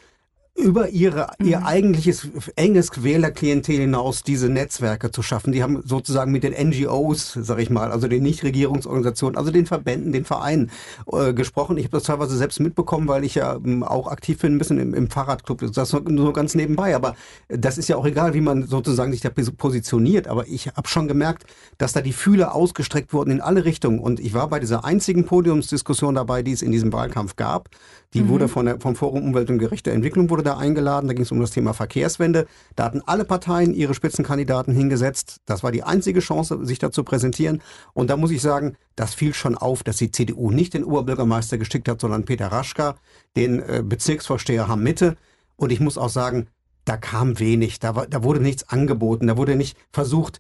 über 0.54 0.90
ihre, 0.90 1.28
ihr 1.43 1.60
mhm. 1.60 1.66
eigentliches 1.66 2.28
enges 2.56 3.02
Wählerklientel 3.02 3.76
hinaus 3.76 4.22
diese 4.22 4.50
Netzwerke 4.50 5.10
zu 5.10 5.22
schaffen. 5.22 5.52
Die 5.52 5.62
haben 5.62 5.82
sozusagen 5.84 6.31
mit 6.31 6.44
den 6.44 6.52
NGOs, 6.52 7.38
sag 7.40 7.58
ich 7.58 7.70
mal, 7.70 7.90
also 7.90 8.06
den 8.06 8.22
Nichtregierungsorganisationen, 8.22 9.38
also 9.38 9.50
den 9.50 9.64
Verbänden, 9.64 10.12
den 10.12 10.25
Vereinen 10.26 10.70
äh, 11.10 11.32
gesprochen. 11.32 11.78
Ich 11.78 11.84
habe 11.84 11.96
das 11.96 12.04
teilweise 12.04 12.37
selbst 12.37 12.60
mitbekommen, 12.60 13.08
weil 13.08 13.25
ich 13.25 13.34
ja 13.34 13.56
ähm, 13.56 13.82
auch 13.82 14.08
aktiv 14.08 14.38
bin, 14.40 14.54
ein 14.54 14.58
bisschen 14.58 14.78
im, 14.78 14.93
im 14.93 15.08
Fahrradclub. 15.08 15.72
Das 15.72 15.93
nur, 15.93 16.02
nur 16.02 16.32
ganz 16.34 16.54
nebenbei. 16.54 16.94
Aber 16.94 17.16
das 17.49 17.78
ist 17.78 17.88
ja 17.88 17.96
auch 17.96 18.06
egal, 18.06 18.34
wie 18.34 18.43
man 18.43 18.66
sozusagen 18.66 19.12
sich 19.12 19.22
da 19.22 19.31
positioniert. 19.31 20.28
Aber 20.28 20.46
ich 20.46 20.69
habe 20.69 20.87
schon 20.87 21.08
gemerkt, 21.08 21.44
dass 21.78 21.94
da 21.94 22.02
die 22.02 22.12
Fühler 22.12 22.54
ausgestreckt 22.54 23.14
wurden 23.14 23.31
in 23.31 23.40
alle 23.40 23.64
Richtungen. 23.64 23.99
Und 23.99 24.20
ich 24.20 24.34
war 24.34 24.49
bei 24.49 24.60
dieser 24.60 24.84
einzigen 24.84 25.25
Podiumsdiskussion 25.25 26.14
dabei, 26.14 26.43
die 26.43 26.52
es 26.52 26.60
in 26.60 26.72
diesem 26.72 26.93
Wahlkampf 26.93 27.37
gab. 27.37 27.70
Die 28.14 28.22
mhm. 28.22 28.28
wurde 28.28 28.49
von 28.49 28.66
der, 28.66 28.81
vom 28.81 28.94
Forum 28.94 29.22
Umwelt 29.22 29.49
und 29.49 29.58
gerechte 29.58 29.90
Entwicklung 29.90 30.28
wurde 30.28 30.42
da 30.43 30.56
eingeladen. 30.56 31.09
Da 31.09 31.15
ging 31.15 31.25
es 31.25 31.33
um 31.33 31.41
das 31.41 31.50
Thema 31.50 31.75
Verkehrswende. 31.75 32.47
Da 32.77 32.85
hatten 32.85 33.03
alle 33.06 33.25
Parteien 33.25 33.75
ihre 33.75 33.94
Spitzenkandidaten 33.94 34.75
hingesetzt. 34.75 35.41
Das 35.47 35.62
war 35.62 35.73
die 35.73 35.83
einzige 35.83 36.21
Chance, 36.21 36.65
sich 36.65 36.79
da 36.79 36.91
zu 36.91 37.05
präsentieren. 37.05 37.62
Und 37.94 38.11
da 38.11 38.17
muss 38.17 38.31
ich 38.31 38.43
sagen, 38.43 38.77
das 38.97 39.15
fiel 39.15 39.35
schon 39.35 39.56
auf, 39.56 39.83
dass 39.83 39.97
die 39.97 40.11
CDU 40.11 40.50
nicht 40.50 40.75
den 40.75 40.85
Oberbürgermeister 40.85 41.59
gestickt 41.59 41.89
hat, 41.89 42.00
sondern 42.00 42.25
Peter 42.25 42.49
Raschka, 42.49 42.97
den 43.37 43.61
äh, 43.61 43.83
Bezirksvorsteher 43.85 44.69
Hamm 44.69 44.83
Mitte. 44.83 45.17
Und 45.56 45.73
ich 45.73 45.81
muss 45.81 45.99
auch 45.99 46.09
sagen, 46.09 46.49
da 46.85 46.97
kam 46.97 47.38
wenig, 47.38 47.79
da, 47.79 47.95
war, 47.95 48.06
da 48.06 48.23
wurde 48.23 48.41
nichts 48.41 48.69
angeboten, 48.69 49.27
da 49.27 49.37
wurde 49.37 49.56
nicht 49.56 49.77
versucht, 49.93 50.38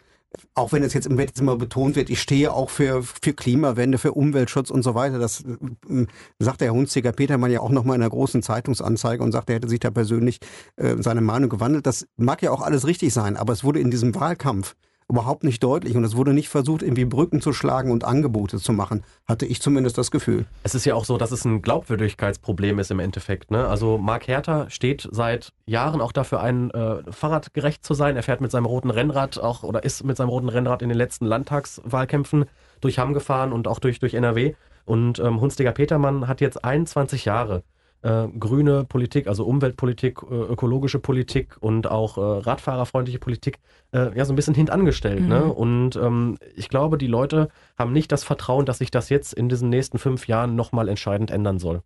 auch 0.54 0.72
wenn 0.72 0.82
es 0.82 0.94
jetzt 0.94 1.06
im 1.06 1.18
Wett 1.18 1.38
immer 1.38 1.56
betont 1.56 1.96
wird, 1.96 2.10
ich 2.10 2.20
stehe 2.20 2.52
auch 2.52 2.70
für, 2.70 3.02
für 3.02 3.32
Klimawende, 3.32 3.98
für 3.98 4.12
Umweltschutz 4.12 4.70
und 4.70 4.82
so 4.82 4.94
weiter. 4.94 5.18
Das 5.18 5.40
äh, 5.40 6.06
sagt 6.38 6.60
der 6.60 6.72
Hunziger 6.72 7.12
Petermann 7.12 7.50
ja 7.50 7.60
auch 7.60 7.70
nochmal 7.70 7.96
in 7.96 8.02
einer 8.02 8.10
großen 8.10 8.42
Zeitungsanzeige 8.42 9.22
und 9.22 9.32
sagt, 9.32 9.50
er 9.50 9.56
hätte 9.56 9.68
sich 9.68 9.80
da 9.80 9.90
persönlich 9.90 10.38
äh, 10.76 10.96
seine 10.98 11.20
Meinung 11.20 11.48
gewandelt. 11.48 11.86
Das 11.86 12.06
mag 12.16 12.42
ja 12.42 12.50
auch 12.50 12.62
alles 12.62 12.86
richtig 12.86 13.12
sein, 13.12 13.36
aber 13.36 13.52
es 13.52 13.64
wurde 13.64 13.80
in 13.80 13.90
diesem 13.90 14.14
Wahlkampf 14.14 14.74
überhaupt 15.08 15.44
nicht 15.44 15.62
deutlich 15.62 15.96
und 15.96 16.04
es 16.04 16.16
wurde 16.16 16.32
nicht 16.32 16.48
versucht, 16.48 16.82
irgendwie 16.82 17.04
Brücken 17.04 17.40
zu 17.40 17.52
schlagen 17.52 17.90
und 17.90 18.04
Angebote 18.04 18.58
zu 18.58 18.72
machen, 18.72 19.04
hatte 19.26 19.46
ich 19.46 19.60
zumindest 19.60 19.98
das 19.98 20.10
Gefühl. 20.10 20.46
Es 20.62 20.74
ist 20.74 20.84
ja 20.84 20.94
auch 20.94 21.04
so, 21.04 21.18
dass 21.18 21.32
es 21.32 21.44
ein 21.44 21.62
Glaubwürdigkeitsproblem 21.62 22.78
ist 22.78 22.90
im 22.90 23.00
Endeffekt. 23.00 23.50
Ne? 23.50 23.66
Also 23.66 23.98
Mark 23.98 24.28
Hertha 24.28 24.70
steht 24.70 25.08
seit 25.10 25.52
Jahren 25.66 26.00
auch 26.00 26.12
dafür 26.12 26.40
ein, 26.40 26.70
äh, 26.70 27.02
fahrradgerecht 27.10 27.84
zu 27.84 27.94
sein. 27.94 28.16
Er 28.16 28.22
fährt 28.22 28.40
mit 28.40 28.50
seinem 28.50 28.66
roten 28.66 28.90
Rennrad 28.90 29.38
auch 29.38 29.62
oder 29.62 29.84
ist 29.84 30.04
mit 30.04 30.16
seinem 30.16 30.28
roten 30.28 30.48
Rennrad 30.48 30.82
in 30.82 30.88
den 30.88 30.98
letzten 30.98 31.26
Landtagswahlkämpfen 31.26 32.46
durch 32.80 32.98
Hamm 32.98 33.14
gefahren 33.14 33.52
und 33.52 33.68
auch 33.68 33.78
durch, 33.78 33.98
durch 33.98 34.14
NRW. 34.14 34.54
Und 34.84 35.18
ähm, 35.18 35.40
Hunstiger 35.40 35.72
Petermann 35.72 36.26
hat 36.26 36.40
jetzt 36.40 36.64
21 36.64 37.24
Jahre 37.24 37.62
äh, 38.02 38.28
grüne 38.38 38.84
Politik, 38.84 39.26
also 39.26 39.44
Umweltpolitik, 39.44 40.18
äh, 40.22 40.34
ökologische 40.34 40.98
Politik 40.98 41.56
und 41.60 41.90
auch 41.90 42.18
äh, 42.18 42.20
radfahrerfreundliche 42.20 43.18
Politik 43.18 43.58
äh, 43.92 44.16
ja 44.16 44.24
so 44.24 44.32
ein 44.32 44.36
bisschen 44.36 44.54
hintangestellt. 44.54 45.20
Ne? 45.20 45.40
Mhm. 45.40 45.46
Ne? 45.46 45.52
Und 45.52 45.96
ähm, 45.96 46.38
ich 46.54 46.68
glaube, 46.68 46.98
die 46.98 47.06
Leute 47.06 47.48
haben 47.78 47.92
nicht 47.92 48.12
das 48.12 48.24
Vertrauen, 48.24 48.66
dass 48.66 48.78
sich 48.78 48.90
das 48.90 49.08
jetzt 49.08 49.32
in 49.32 49.48
diesen 49.48 49.68
nächsten 49.68 49.98
fünf 49.98 50.26
Jahren 50.26 50.56
nochmal 50.56 50.88
entscheidend 50.88 51.30
ändern 51.30 51.58
soll. 51.58 51.82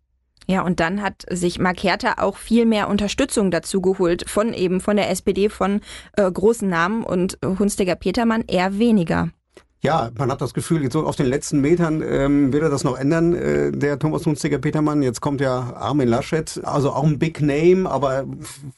Ja, 0.49 0.61
und 0.61 0.79
dann 0.79 1.01
hat 1.01 1.25
sich 1.29 1.59
Mark 1.59 1.83
Hertha 1.83 2.15
auch 2.23 2.37
viel 2.37 2.65
mehr 2.65 2.87
Unterstützung 2.87 3.51
dazu 3.51 3.81
geholt, 3.81 4.29
von 4.29 4.53
eben 4.53 4.79
von 4.79 4.95
der 4.95 5.09
SPD, 5.09 5.49
von 5.49 5.81
äh, 6.13 6.31
großen 6.31 6.69
Namen 6.69 7.03
und 7.03 7.37
Hunstiger 7.43 7.95
Petermann 7.95 8.45
eher 8.47 8.79
weniger. 8.79 9.29
Ja, 9.81 10.09
man 10.17 10.31
hat 10.31 10.41
das 10.41 10.55
Gefühl, 10.55 10.81
jetzt 10.81 10.93
so 10.93 11.05
auf 11.05 11.15
den 11.15 11.27
letzten 11.27 11.61
Metern 11.61 12.01
ähm, 12.01 12.51
wird 12.51 12.63
er 12.63 12.69
das 12.69 12.83
noch 12.83 12.97
ändern, 12.97 13.33
äh, 13.35 13.71
der 13.71 13.99
Thomas 13.99 14.25
Hunziger 14.25 14.57
Petermann. 14.57 15.03
Jetzt 15.03 15.21
kommt 15.21 15.39
ja 15.39 15.75
Armin 15.75 16.07
Laschet, 16.07 16.59
also 16.63 16.91
auch 16.91 17.03
ein 17.03 17.19
Big 17.19 17.41
Name, 17.41 17.87
aber 17.89 18.25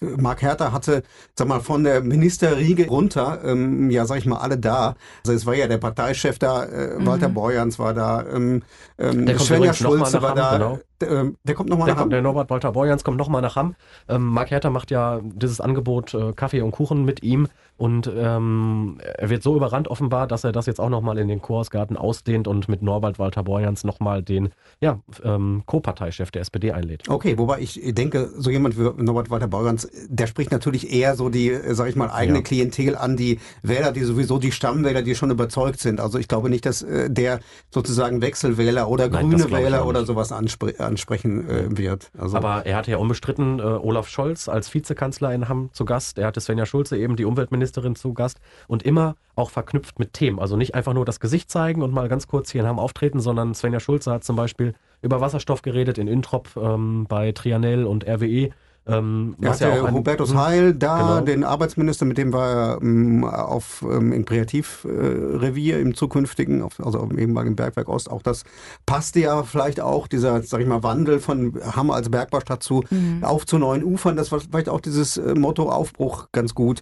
Mark 0.01 0.41
Hertha 0.41 0.73
hatte, 0.73 1.03
sag 1.35 1.47
mal, 1.47 1.61
von 1.61 1.85
der 1.85 2.01
Ministerriege 2.01 2.87
runter, 2.87 3.39
ähm, 3.45 3.89
ja, 3.89 4.05
sag 4.05 4.17
ich 4.17 4.25
mal, 4.25 4.39
alle 4.39 4.57
da. 4.57 4.95
Also 5.25 5.33
es 5.33 5.45
war 5.45 5.55
ja 5.55 5.67
der 5.67 5.77
Parteichef 5.77 6.37
da, 6.37 6.65
äh, 6.65 6.99
mhm. 6.99 7.05
Walter 7.05 7.29
Borjans 7.29 7.79
war 7.79 7.93
da, 7.93 8.25
ähm, 8.33 8.63
ähm, 8.97 9.25
Svenja 9.39 9.73
Schulze 9.73 10.21
war 10.21 10.35
da. 10.35 10.57
Genau. 10.57 10.79
Der, 11.01 11.31
der 11.43 11.55
kommt 11.55 11.69
nochmal 11.69 11.89
nach 11.89 11.97
Hamm. 11.97 12.09
Der 12.09 12.21
Norbert 12.21 12.49
Walter 12.49 12.71
Borjans 12.71 13.03
kommt 13.03 13.17
nochmal 13.17 13.41
nach 13.41 13.55
Hamm. 13.55 13.75
Ähm, 14.07 14.25
Mark 14.25 14.51
Hertha 14.51 14.69
macht 14.69 14.91
ja 14.91 15.19
dieses 15.23 15.61
Angebot 15.61 16.13
äh, 16.13 16.33
Kaffee 16.33 16.61
und 16.61 16.71
Kuchen 16.71 17.05
mit 17.05 17.23
ihm 17.23 17.47
und 17.79 18.11
ähm, 18.13 18.97
er 19.01 19.29
wird 19.29 19.41
so 19.41 19.55
überrannt 19.55 19.87
offenbar, 19.87 20.27
dass 20.27 20.43
er 20.43 20.51
das 20.51 20.65
jetzt 20.65 20.81
auch 20.81 20.89
nochmal 20.89 21.17
in 21.17 21.29
den 21.29 21.41
Chorsgarten 21.41 21.95
ausdehnt 21.95 22.45
und 22.45 22.67
mit 22.67 22.81
Norbert 22.81 23.19
Walter 23.19 23.43
Borjans 23.43 23.85
nochmal 23.85 24.21
den 24.21 24.49
ja, 24.81 24.99
ähm, 25.23 25.63
Co-Parteichef 25.65 26.29
der 26.29 26.41
SPD 26.41 26.73
einlädt. 26.73 27.07
Okay, 27.07 27.37
wobei 27.37 27.61
ich 27.61 27.79
denke, 27.93 28.31
so 28.35 28.49
jemand 28.49 28.77
wie 28.77 28.81
Norbert 29.01 29.29
Walter 29.29 29.47
Borjans, 29.47 29.89
der 30.09 30.27
spricht 30.27 30.51
natürlich 30.51 30.91
eher 30.91 31.15
so 31.15 31.29
die, 31.29 31.57
sag 31.69 31.87
ich 31.87 31.95
mal, 31.95 32.11
eigene 32.11 32.39
ja. 32.39 32.43
Klientel 32.43 32.97
an, 32.97 33.15
die 33.15 33.39
Wähler, 33.63 33.93
die 33.93 34.03
sowieso 34.03 34.39
die 34.39 34.51
Stammwähler, 34.51 35.01
die 35.01 35.15
schon 35.15 35.31
überzeugt 35.31 35.79
sind. 35.79 36.01
Also 36.01 36.19
ich 36.19 36.27
glaube 36.27 36.49
nicht, 36.49 36.65
dass 36.65 36.81
äh, 36.81 37.09
der 37.09 37.39
sozusagen 37.69 38.21
Wechselwähler 38.21 38.89
oder 38.89 39.07
Nein, 39.07 39.29
grüne 39.29 39.51
Wähler 39.51 39.87
oder 39.87 40.03
sowas 40.03 40.33
anspre 40.33 40.73
ansprechen 40.89 41.49
äh, 41.49 41.77
wird. 41.77 42.11
Also 42.17 42.35
Aber 42.35 42.65
er 42.65 42.75
hatte 42.75 42.91
ja 42.91 42.97
unbestritten 42.97 43.59
äh, 43.59 43.63
Olaf 43.63 44.09
Scholz 44.09 44.49
als 44.49 44.73
Vizekanzler 44.73 45.33
in 45.33 45.47
Hamm 45.47 45.69
zu 45.71 45.85
Gast. 45.85 46.17
Er 46.17 46.27
hatte 46.27 46.41
Svenja 46.41 46.65
Schulze 46.65 46.97
eben 46.97 47.15
die 47.15 47.25
Umweltministerin 47.25 47.59
Ministerin 47.59 47.95
zu 47.95 48.13
Gast 48.13 48.39
und 48.67 48.83
immer 48.83 49.15
auch 49.35 49.49
verknüpft 49.49 49.99
mit 49.99 50.13
Themen. 50.13 50.39
Also 50.39 50.57
nicht 50.57 50.75
einfach 50.75 50.93
nur 50.93 51.05
das 51.05 51.19
Gesicht 51.19 51.49
zeigen 51.49 51.81
und 51.81 51.93
mal 51.93 52.09
ganz 52.09 52.27
kurz 52.27 52.51
hier 52.51 52.61
in 52.61 52.67
Hamm 52.67 52.79
auftreten, 52.79 53.19
sondern 53.19 53.53
Svenja 53.53 53.79
Schulze 53.79 54.11
hat 54.11 54.23
zum 54.23 54.35
Beispiel 54.35 54.73
über 55.01 55.21
Wasserstoff 55.21 55.61
geredet 55.61 55.97
in 55.97 56.07
Introp 56.07 56.49
ähm, 56.57 57.05
bei 57.07 57.31
Trianel 57.31 57.85
und 57.85 58.07
RWE. 58.07 58.49
Ähm, 58.87 59.35
er 59.41 59.51
hatte 59.51 59.65
ja 59.65 59.91
Hubertus 59.91 60.31
hm, 60.31 60.39
Heil 60.39 60.73
da, 60.73 60.97
genau. 60.97 61.21
den 61.21 61.43
Arbeitsminister, 61.43 62.05
mit 62.05 62.17
dem 62.17 62.33
war 62.33 62.49
er 62.49 62.81
ähm, 62.81 63.23
auf, 63.23 63.83
ähm, 63.83 64.11
im 64.11 64.25
Kreativrevier 64.25 65.77
äh, 65.77 65.81
im 65.81 65.93
zukünftigen, 65.93 66.63
auf, 66.63 66.79
also 66.83 66.99
im 66.99 67.19
ehemaligen 67.19 67.55
Bergwerk 67.55 67.87
Ost. 67.87 68.09
Auch 68.09 68.23
das 68.23 68.43
passte 68.85 69.19
ja 69.19 69.43
vielleicht 69.43 69.79
auch, 69.79 70.07
dieser, 70.07 70.41
sag 70.41 70.61
ich 70.61 70.67
mal, 70.67 70.81
Wandel 70.81 71.19
von 71.19 71.59
Hamm 71.75 71.91
als 71.91 72.09
Bergbaustadt 72.09 72.63
zu 72.63 72.83
mhm. 72.89 73.23
auf 73.23 73.45
zu 73.45 73.57
neuen 73.57 73.83
Ufern. 73.83 74.15
Das 74.15 74.31
war 74.31 74.39
vielleicht 74.39 74.69
auch 74.69 74.81
dieses 74.81 75.17
äh, 75.17 75.35
Motto 75.35 75.69
Aufbruch 75.69 76.27
ganz 76.31 76.55
gut 76.55 76.81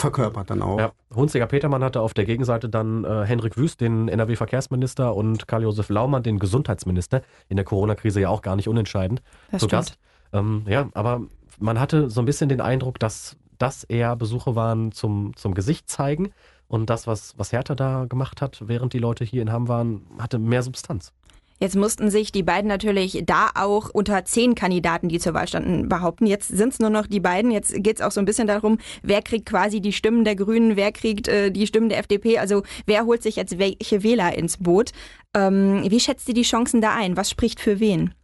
verkörpert 0.00 0.50
dann 0.50 0.62
auch. 0.62 0.78
Ja, 0.78 0.92
Hunziger 1.14 1.46
Petermann 1.46 1.82
hatte 1.82 2.00
auf 2.00 2.14
der 2.14 2.24
Gegenseite 2.24 2.68
dann 2.68 3.04
äh, 3.04 3.24
Henrik 3.24 3.56
Wüst, 3.56 3.80
den 3.80 4.08
NRW-Verkehrsminister, 4.08 5.14
und 5.14 5.48
Karl-Josef 5.48 5.88
Laumann, 5.88 6.22
den 6.22 6.38
Gesundheitsminister, 6.38 7.22
in 7.48 7.56
der 7.56 7.64
Corona-Krise 7.64 8.20
ja 8.20 8.28
auch 8.28 8.42
gar 8.42 8.54
nicht 8.54 8.68
unentscheidend 8.68 9.22
das 9.50 9.62
zu 9.62 9.68
Gast. 9.68 9.98
Ähm, 10.32 10.62
ja, 10.68 10.88
aber 10.94 11.22
man 11.58 11.78
hatte 11.80 12.10
so 12.10 12.20
ein 12.20 12.24
bisschen 12.24 12.48
den 12.48 12.60
Eindruck, 12.60 12.98
dass 12.98 13.36
das 13.58 13.84
eher 13.84 14.16
Besuche 14.16 14.54
waren 14.54 14.92
zum, 14.92 15.34
zum 15.36 15.54
Gesicht 15.54 15.90
zeigen. 15.90 16.32
Und 16.68 16.90
das, 16.90 17.06
was, 17.06 17.36
was 17.38 17.52
Hertha 17.52 17.74
da 17.74 18.04
gemacht 18.04 18.42
hat, 18.42 18.62
während 18.66 18.92
die 18.92 18.98
Leute 18.98 19.24
hier 19.24 19.42
in 19.42 19.50
Hamm 19.50 19.68
waren, 19.68 20.02
hatte 20.18 20.38
mehr 20.38 20.62
Substanz. 20.62 21.12
Jetzt 21.60 21.74
mussten 21.74 22.08
sich 22.08 22.30
die 22.30 22.44
beiden 22.44 22.68
natürlich 22.68 23.22
da 23.26 23.50
auch 23.54 23.90
unter 23.90 24.24
zehn 24.24 24.54
Kandidaten, 24.54 25.08
die 25.08 25.18
zur 25.18 25.34
Wahl 25.34 25.48
standen, 25.48 25.88
behaupten. 25.88 26.26
Jetzt 26.26 26.48
sind 26.48 26.72
es 26.72 26.78
nur 26.78 26.90
noch 26.90 27.08
die 27.08 27.18
beiden. 27.18 27.50
Jetzt 27.50 27.74
geht 27.82 27.96
es 27.96 28.00
auch 28.00 28.12
so 28.12 28.20
ein 28.20 28.26
bisschen 28.26 28.46
darum, 28.46 28.78
wer 29.02 29.22
kriegt 29.22 29.46
quasi 29.46 29.80
die 29.80 29.92
Stimmen 29.92 30.24
der 30.24 30.36
Grünen, 30.36 30.76
wer 30.76 30.92
kriegt 30.92 31.26
äh, 31.26 31.50
die 31.50 31.66
Stimmen 31.66 31.88
der 31.88 31.98
FDP. 31.98 32.38
Also 32.38 32.62
wer 32.86 33.06
holt 33.06 33.24
sich 33.24 33.34
jetzt 33.34 33.58
welche 33.58 34.04
Wähler 34.04 34.36
ins 34.38 34.58
Boot? 34.58 34.92
Ähm, 35.34 35.82
wie 35.88 36.00
schätzt 36.00 36.28
ihr 36.28 36.34
die 36.34 36.42
Chancen 36.42 36.80
da 36.80 36.94
ein? 36.94 37.16
Was 37.16 37.28
spricht 37.28 37.58
für 37.58 37.80
wen? 37.80 38.14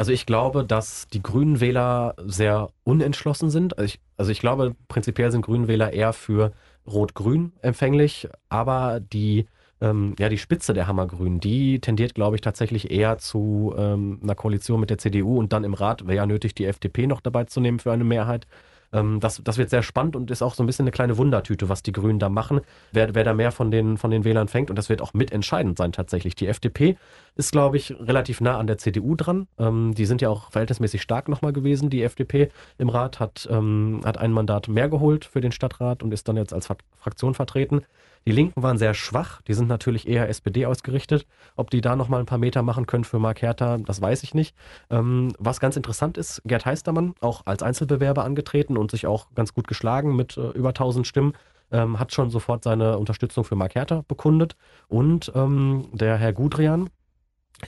Also 0.00 0.12
ich 0.12 0.24
glaube, 0.24 0.64
dass 0.64 1.08
die 1.08 1.22
Grünen 1.22 1.60
Wähler 1.60 2.14
sehr 2.24 2.70
unentschlossen 2.84 3.50
sind. 3.50 3.76
Also 3.76 3.84
ich, 3.84 4.00
also 4.16 4.32
ich 4.32 4.40
glaube, 4.40 4.74
prinzipiell 4.88 5.30
sind 5.30 5.42
Grünen 5.42 5.68
Wähler 5.68 5.92
eher 5.92 6.14
für 6.14 6.52
Rot-Grün 6.86 7.52
empfänglich, 7.60 8.26
aber 8.48 9.00
die 9.00 9.44
ähm, 9.82 10.14
ja, 10.18 10.30
die 10.30 10.38
Spitze 10.38 10.72
der 10.72 10.86
Hammergrünen, 10.86 11.38
die 11.38 11.82
tendiert, 11.82 12.14
glaube 12.14 12.36
ich, 12.36 12.40
tatsächlich 12.40 12.90
eher 12.90 13.18
zu 13.18 13.74
ähm, 13.76 14.20
einer 14.22 14.34
Koalition 14.34 14.80
mit 14.80 14.88
der 14.88 14.96
CDU 14.96 15.38
und 15.38 15.52
dann 15.52 15.64
im 15.64 15.74
Rat 15.74 16.06
wäre 16.06 16.16
ja 16.16 16.24
nötig, 16.26 16.54
die 16.54 16.64
FDP 16.64 17.06
noch 17.06 17.20
dabei 17.20 17.44
zu 17.44 17.60
nehmen 17.60 17.78
für 17.78 17.92
eine 17.92 18.04
Mehrheit. 18.04 18.46
Ähm, 18.92 19.20
das, 19.20 19.40
das 19.44 19.58
wird 19.58 19.70
sehr 19.70 19.82
spannend 19.82 20.16
und 20.16 20.30
ist 20.30 20.42
auch 20.42 20.54
so 20.54 20.62
ein 20.62 20.66
bisschen 20.66 20.84
eine 20.84 20.90
kleine 20.90 21.16
Wundertüte, 21.16 21.68
was 21.68 21.82
die 21.82 21.92
Grünen 21.92 22.18
da 22.18 22.28
machen, 22.28 22.60
wer, 22.92 23.14
wer 23.14 23.24
da 23.24 23.34
mehr 23.34 23.52
von 23.52 23.70
den, 23.70 23.96
von 23.96 24.10
den 24.10 24.24
Wählern 24.24 24.48
fängt 24.48 24.70
und 24.70 24.76
das 24.76 24.88
wird 24.88 25.02
auch 25.02 25.14
mitentscheidend 25.14 25.78
sein 25.78 25.92
tatsächlich. 25.92 26.34
Die 26.34 26.46
FDP 26.46 26.96
ist, 27.36 27.52
glaube 27.52 27.76
ich, 27.76 27.94
relativ 28.00 28.40
nah 28.40 28.58
an 28.58 28.66
der 28.66 28.78
CDU 28.78 29.14
dran. 29.14 29.46
Ähm, 29.58 29.94
die 29.94 30.06
sind 30.06 30.22
ja 30.22 30.28
auch 30.28 30.50
verhältnismäßig 30.50 31.02
stark 31.02 31.28
nochmal 31.28 31.52
gewesen. 31.52 31.90
Die 31.90 32.02
FDP 32.02 32.50
im 32.78 32.88
Rat 32.88 33.20
hat, 33.20 33.48
ähm, 33.50 34.00
hat 34.04 34.18
ein 34.18 34.32
Mandat 34.32 34.68
mehr 34.68 34.88
geholt 34.88 35.24
für 35.24 35.40
den 35.40 35.52
Stadtrat 35.52 36.02
und 36.02 36.12
ist 36.12 36.28
dann 36.28 36.36
jetzt 36.36 36.52
als 36.52 36.68
Fraktion 36.98 37.34
vertreten. 37.34 37.82
Die 38.26 38.32
Linken 38.32 38.62
waren 38.62 38.76
sehr 38.76 38.92
schwach. 38.92 39.40
Die 39.42 39.54
sind 39.54 39.68
natürlich 39.68 40.06
eher 40.06 40.28
SPD 40.28 40.66
ausgerichtet. 40.66 41.26
Ob 41.56 41.70
die 41.70 41.80
da 41.80 41.96
nochmal 41.96 42.20
ein 42.20 42.26
paar 42.26 42.38
Meter 42.38 42.62
machen 42.62 42.86
können 42.86 43.04
für 43.04 43.18
Mark 43.18 43.40
Hertha, 43.40 43.78
das 43.78 44.02
weiß 44.02 44.22
ich 44.24 44.34
nicht. 44.34 44.54
Ähm, 44.90 45.32
was 45.38 45.58
ganz 45.58 45.76
interessant 45.76 46.18
ist, 46.18 46.42
Gerd 46.44 46.66
Heistermann, 46.66 47.14
auch 47.20 47.46
als 47.46 47.62
Einzelbewerber 47.62 48.24
angetreten 48.24 48.76
und 48.80 48.90
sich 48.90 49.06
auch 49.06 49.26
ganz 49.34 49.54
gut 49.54 49.68
geschlagen 49.68 50.16
mit 50.16 50.36
äh, 50.36 50.50
über 50.50 50.70
1000 50.70 51.06
Stimmen. 51.06 51.34
Ähm, 51.72 52.00
hat 52.00 52.12
schon 52.12 52.30
sofort 52.30 52.64
seine 52.64 52.98
Unterstützung 52.98 53.44
für 53.44 53.54
Mark 53.54 53.76
Hertha 53.76 54.02
bekundet. 54.08 54.56
Und 54.88 55.30
ähm, 55.36 55.88
der 55.92 56.16
Herr 56.16 56.32
Gudrian, 56.32 56.90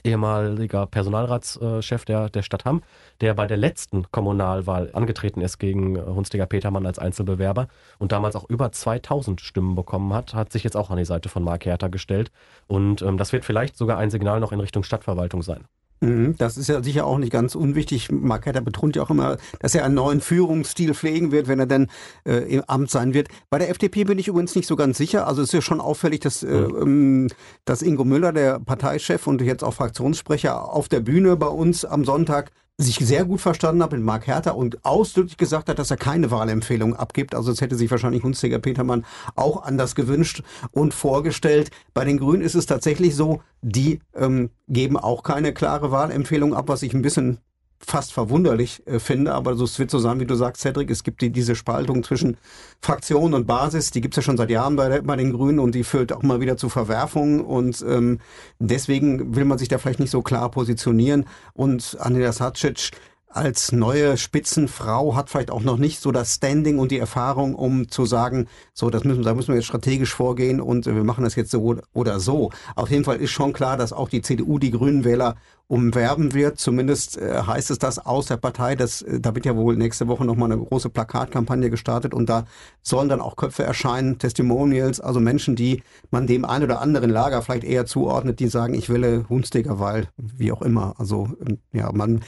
ehemaliger 0.03 0.87
Personalratschef 0.87 2.05
der, 2.05 2.29
der 2.29 2.41
Stadt 2.41 2.65
Hamm, 2.65 2.81
der 3.21 3.33
bei 3.33 3.47
der 3.47 3.57
letzten 3.57 4.11
Kommunalwahl 4.11 4.89
angetreten 4.93 5.41
ist 5.41 5.59
gegen 5.59 6.03
Hunstiger 6.03 6.45
Petermann 6.45 6.85
als 6.85 6.99
Einzelbewerber 6.99 7.67
und 7.99 8.11
damals 8.11 8.35
auch 8.35 8.49
über 8.49 8.71
2000 8.71 9.41
Stimmen 9.41 9.75
bekommen 9.75 10.13
hat, 10.13 10.33
hat 10.33 10.51
sich 10.51 10.63
jetzt 10.63 10.75
auch 10.75 10.89
an 10.89 10.97
die 10.97 11.05
Seite 11.05 11.29
von 11.29 11.43
Mark 11.43 11.65
Hertha 11.65 11.87
gestellt. 11.87 12.31
Und 12.67 13.01
ähm, 13.01 13.17
das 13.17 13.33
wird 13.33 13.45
vielleicht 13.45 13.77
sogar 13.77 13.97
ein 13.97 14.09
Signal 14.09 14.39
noch 14.39 14.51
in 14.51 14.59
Richtung 14.59 14.83
Stadtverwaltung 14.83 15.43
sein. 15.43 15.65
Mhm, 16.03 16.35
das 16.37 16.57
ist 16.57 16.67
ja 16.67 16.83
sicher 16.83 17.05
auch 17.05 17.17
nicht 17.17 17.31
ganz 17.31 17.55
unwichtig. 17.55 18.11
Marketter 18.11 18.59
betont 18.59 18.95
ja 18.95 19.03
auch 19.03 19.09
immer, 19.09 19.37
dass 19.59 19.73
er 19.73 19.85
einen 19.85 19.95
neuen 19.95 20.19
Führungsstil 20.19 20.93
pflegen 20.93 21.31
wird, 21.31 21.47
wenn 21.47 21.59
er 21.59 21.65
denn 21.65 21.87
äh, 22.25 22.39
im 22.53 22.63
Amt 22.67 22.91
sein 22.91 23.13
wird. 23.13 23.29
Bei 23.49 23.57
der 23.57 23.69
FDP 23.69 24.03
bin 24.03 24.19
ich 24.19 24.27
übrigens 24.27 24.55
nicht 24.55 24.67
so 24.67 24.75
ganz 24.75 24.97
sicher. 24.97 25.27
Also 25.27 25.41
es 25.41 25.49
ist 25.49 25.53
ja 25.53 25.61
schon 25.61 25.79
auffällig, 25.79 26.19
dass, 26.19 26.43
äh, 26.43 26.47
mhm. 26.47 26.81
ähm, 26.81 27.27
dass 27.63 27.81
Ingo 27.81 28.03
Müller, 28.03 28.33
der 28.33 28.59
Parteichef 28.59 29.27
und 29.27 29.41
jetzt 29.41 29.63
auch 29.63 29.73
Fraktionssprecher, 29.73 30.69
auf 30.73 30.89
der 30.89 30.99
Bühne 30.99 31.37
bei 31.37 31.47
uns 31.47 31.85
am 31.85 32.03
Sonntag 32.03 32.51
sich 32.77 32.97
sehr 32.97 33.25
gut 33.25 33.39
verstanden 33.39 33.83
habe 33.83 33.97
mit 33.97 34.05
Mark 34.05 34.25
Hertha 34.27 34.51
und 34.51 34.83
ausdrücklich 34.83 35.37
gesagt 35.37 35.69
hat, 35.69 35.77
dass 35.77 35.91
er 35.91 35.97
keine 35.97 36.31
Wahlempfehlung 36.31 36.95
abgibt. 36.95 37.35
Also 37.35 37.51
es 37.51 37.61
hätte 37.61 37.75
sich 37.75 37.91
wahrscheinlich 37.91 38.23
Hunziger 38.23 38.59
Petermann 38.59 39.05
auch 39.35 39.63
anders 39.63 39.93
gewünscht 39.93 40.43
und 40.71 40.93
vorgestellt. 40.93 41.69
Bei 41.93 42.03
den 42.03 42.17
Grünen 42.17 42.41
ist 42.41 42.55
es 42.55 42.65
tatsächlich 42.65 43.15
so, 43.15 43.41
die 43.61 43.99
ähm, 44.15 44.49
geben 44.67 44.97
auch 44.97 45.23
keine 45.23 45.53
klare 45.53 45.91
Wahlempfehlung 45.91 46.55
ab, 46.55 46.67
was 46.67 46.81
ich 46.81 46.93
ein 46.93 47.03
bisschen 47.03 47.39
fast 47.85 48.13
verwunderlich 48.13 48.85
äh, 48.87 48.99
finde, 48.99 49.33
aber 49.33 49.55
so, 49.55 49.65
es 49.65 49.77
wird 49.79 49.91
so 49.91 49.99
sein, 49.99 50.19
wie 50.19 50.25
du 50.25 50.35
sagst, 50.35 50.61
Cedric, 50.61 50.89
es 50.89 51.03
gibt 51.03 51.21
die, 51.21 51.29
diese 51.29 51.55
Spaltung 51.55 52.03
zwischen 52.03 52.37
Fraktion 52.81 53.33
und 53.33 53.47
Basis, 53.47 53.91
die 53.91 54.01
gibt 54.01 54.13
es 54.13 54.17
ja 54.17 54.21
schon 54.23 54.37
seit 54.37 54.49
Jahren 54.49 54.75
bei, 54.75 55.01
bei 55.01 55.15
den 55.15 55.33
Grünen 55.33 55.59
und 55.59 55.75
die 55.75 55.83
führt 55.83 56.13
auch 56.13 56.23
mal 56.23 56.39
wieder 56.39 56.57
zu 56.57 56.69
Verwerfungen 56.69 57.41
und 57.41 57.83
ähm, 57.87 58.19
deswegen 58.59 59.35
will 59.35 59.45
man 59.45 59.57
sich 59.57 59.67
da 59.67 59.77
vielleicht 59.77 59.99
nicht 59.99 60.11
so 60.11 60.21
klar 60.21 60.49
positionieren 60.51 61.25
und 61.53 61.97
Anila 61.99 62.31
Sacic 62.31 62.91
als 63.35 63.71
neue 63.71 64.17
Spitzenfrau 64.17 65.15
hat 65.15 65.29
vielleicht 65.29 65.51
auch 65.51 65.61
noch 65.61 65.77
nicht 65.77 65.99
so 65.99 66.11
das 66.11 66.35
Standing 66.35 66.79
und 66.79 66.91
die 66.91 66.99
Erfahrung, 66.99 67.55
um 67.55 67.89
zu 67.89 68.05
sagen, 68.05 68.47
so, 68.73 68.89
das 68.89 69.03
müssen, 69.03 69.23
da 69.23 69.33
müssen 69.33 69.49
wir 69.49 69.55
jetzt 69.55 69.65
strategisch 69.65 70.13
vorgehen 70.13 70.61
und 70.61 70.85
wir 70.85 71.03
machen 71.03 71.23
das 71.23 71.35
jetzt 71.35 71.51
so 71.51 71.77
oder 71.93 72.19
so. 72.19 72.51
Auf 72.75 72.91
jeden 72.91 73.03
Fall 73.03 73.17
ist 73.17 73.31
schon 73.31 73.53
klar, 73.53 73.77
dass 73.77 73.93
auch 73.93 74.09
die 74.09 74.21
CDU 74.21 74.59
die 74.59 74.71
Grünen 74.71 75.03
Wähler 75.03 75.35
umwerben 75.67 76.33
wird. 76.33 76.59
Zumindest 76.59 77.17
äh, 77.17 77.41
heißt 77.47 77.71
es 77.71 77.79
das 77.79 77.97
aus 77.97 78.27
der 78.27 78.37
Partei. 78.37 78.75
Das, 78.75 79.01
äh, 79.01 79.19
da 79.19 79.33
wird 79.33 79.45
ja 79.45 79.55
wohl 79.55 79.75
nächste 79.75 80.07
Woche 80.07 80.25
nochmal 80.25 80.51
eine 80.51 80.61
große 80.61 80.89
Plakatkampagne 80.89 81.69
gestartet 81.69 82.13
und 82.13 82.29
da 82.29 82.45
sollen 82.81 83.09
dann 83.09 83.21
auch 83.21 83.35
Köpfe 83.35 83.63
erscheinen, 83.63 84.19
Testimonials, 84.19 84.99
also 84.99 85.19
Menschen, 85.19 85.55
die 85.55 85.81
man 86.11 86.27
dem 86.27 86.45
einen 86.45 86.65
oder 86.65 86.81
anderen 86.81 87.09
Lager 87.09 87.41
vielleicht 87.41 87.63
eher 87.63 87.85
zuordnet, 87.85 88.39
die 88.39 88.47
sagen, 88.47 88.73
ich 88.73 88.89
will 88.89 89.25
Hunstiger, 89.29 89.79
weil 89.79 90.07
wie 90.17 90.51
auch 90.51 90.61
immer. 90.61 90.95
Also 90.97 91.29
ähm, 91.45 91.59
ja, 91.71 91.91
man 91.91 92.21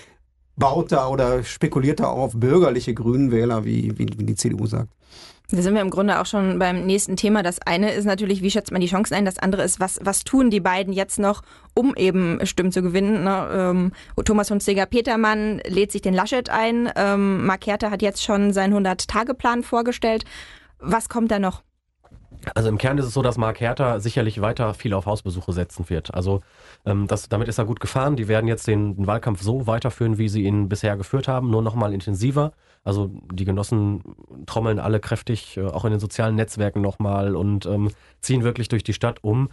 baut 0.57 0.91
da 0.91 1.07
oder 1.07 1.43
spekuliert 1.43 1.99
da 1.99 2.07
auch 2.07 2.17
auf 2.17 2.33
bürgerliche 2.35 2.93
Grünenwähler, 2.93 3.65
wie, 3.65 3.97
wie, 3.97 4.07
wie 4.17 4.25
die 4.25 4.35
CDU 4.35 4.65
sagt. 4.65 4.89
Da 5.51 5.61
sind 5.61 5.75
wir 5.75 5.81
im 5.81 5.91
Grunde 5.91 6.19
auch 6.19 6.25
schon 6.25 6.57
beim 6.57 6.85
nächsten 6.85 7.17
Thema. 7.17 7.43
Das 7.43 7.61
eine 7.61 7.91
ist 7.91 8.05
natürlich, 8.05 8.41
wie 8.41 8.49
schätzt 8.49 8.71
man 8.71 8.81
die 8.81 8.87
Chancen 8.87 9.13
ein? 9.13 9.25
Das 9.25 9.37
andere 9.37 9.61
ist, 9.61 9.79
was, 9.79 9.99
was 10.01 10.23
tun 10.23 10.49
die 10.49 10.59
beiden 10.59 10.91
jetzt 10.91 11.19
noch, 11.19 11.43
um 11.75 11.93
eben 11.95 12.43
Stimmen 12.45 12.71
zu 12.71 12.81
gewinnen? 12.81 13.23
Ne? 13.23 13.47
Ähm, 13.53 13.91
Thomas 14.23 14.49
Hunziger-Petermann 14.49 15.61
lädt 15.67 15.91
sich 15.91 16.01
den 16.01 16.15
Laschet 16.15 16.49
ein. 16.49 16.91
Ähm, 16.95 17.45
Mark 17.45 17.67
Herter 17.67 17.91
hat 17.91 18.01
jetzt 18.01 18.23
schon 18.23 18.53
seinen 18.53 18.73
100-Tage-Plan 18.73 19.61
vorgestellt. 19.61 20.25
Was 20.79 21.09
kommt 21.09 21.29
da 21.29 21.37
noch? 21.37 21.61
Also 22.53 22.69
im 22.69 22.77
Kern 22.77 22.97
ist 22.97 23.05
es 23.05 23.13
so, 23.13 23.21
dass 23.21 23.37
Mark 23.37 23.59
Hertha 23.59 23.99
sicherlich 23.99 24.41
weiter 24.41 24.73
viel 24.73 24.93
auf 24.93 25.05
Hausbesuche 25.05 25.53
setzen 25.53 25.89
wird. 25.89 26.13
Also 26.13 26.41
ähm, 26.85 27.07
das, 27.07 27.29
damit 27.29 27.47
ist 27.47 27.57
er 27.57 27.65
gut 27.65 27.79
gefahren. 27.79 28.15
Die 28.15 28.27
werden 28.27 28.47
jetzt 28.47 28.67
den, 28.67 28.95
den, 28.95 29.07
Wahlkampf 29.07 29.41
so 29.41 29.67
weiterführen, 29.67 30.17
wie 30.17 30.29
sie 30.29 30.43
ihn 30.43 30.69
bisher 30.69 30.97
geführt 30.97 31.27
haben, 31.27 31.49
nur 31.49 31.61
nochmal 31.61 31.93
intensiver. 31.93 32.53
Also 32.83 33.09
die 33.31 33.45
Genossen 33.45 34.03
trommeln 34.45 34.79
alle 34.79 34.99
kräftig, 34.99 35.57
äh, 35.57 35.65
auch 35.65 35.85
in 35.85 35.91
den 35.91 35.99
sozialen 35.99 36.35
Netzwerken 36.35 36.81
nochmal 36.81 37.35
und 37.35 37.65
ähm, 37.65 37.89
ziehen 38.21 38.43
wirklich 38.43 38.67
durch 38.69 38.83
die 38.83 38.93
Stadt, 38.93 39.23
um 39.23 39.49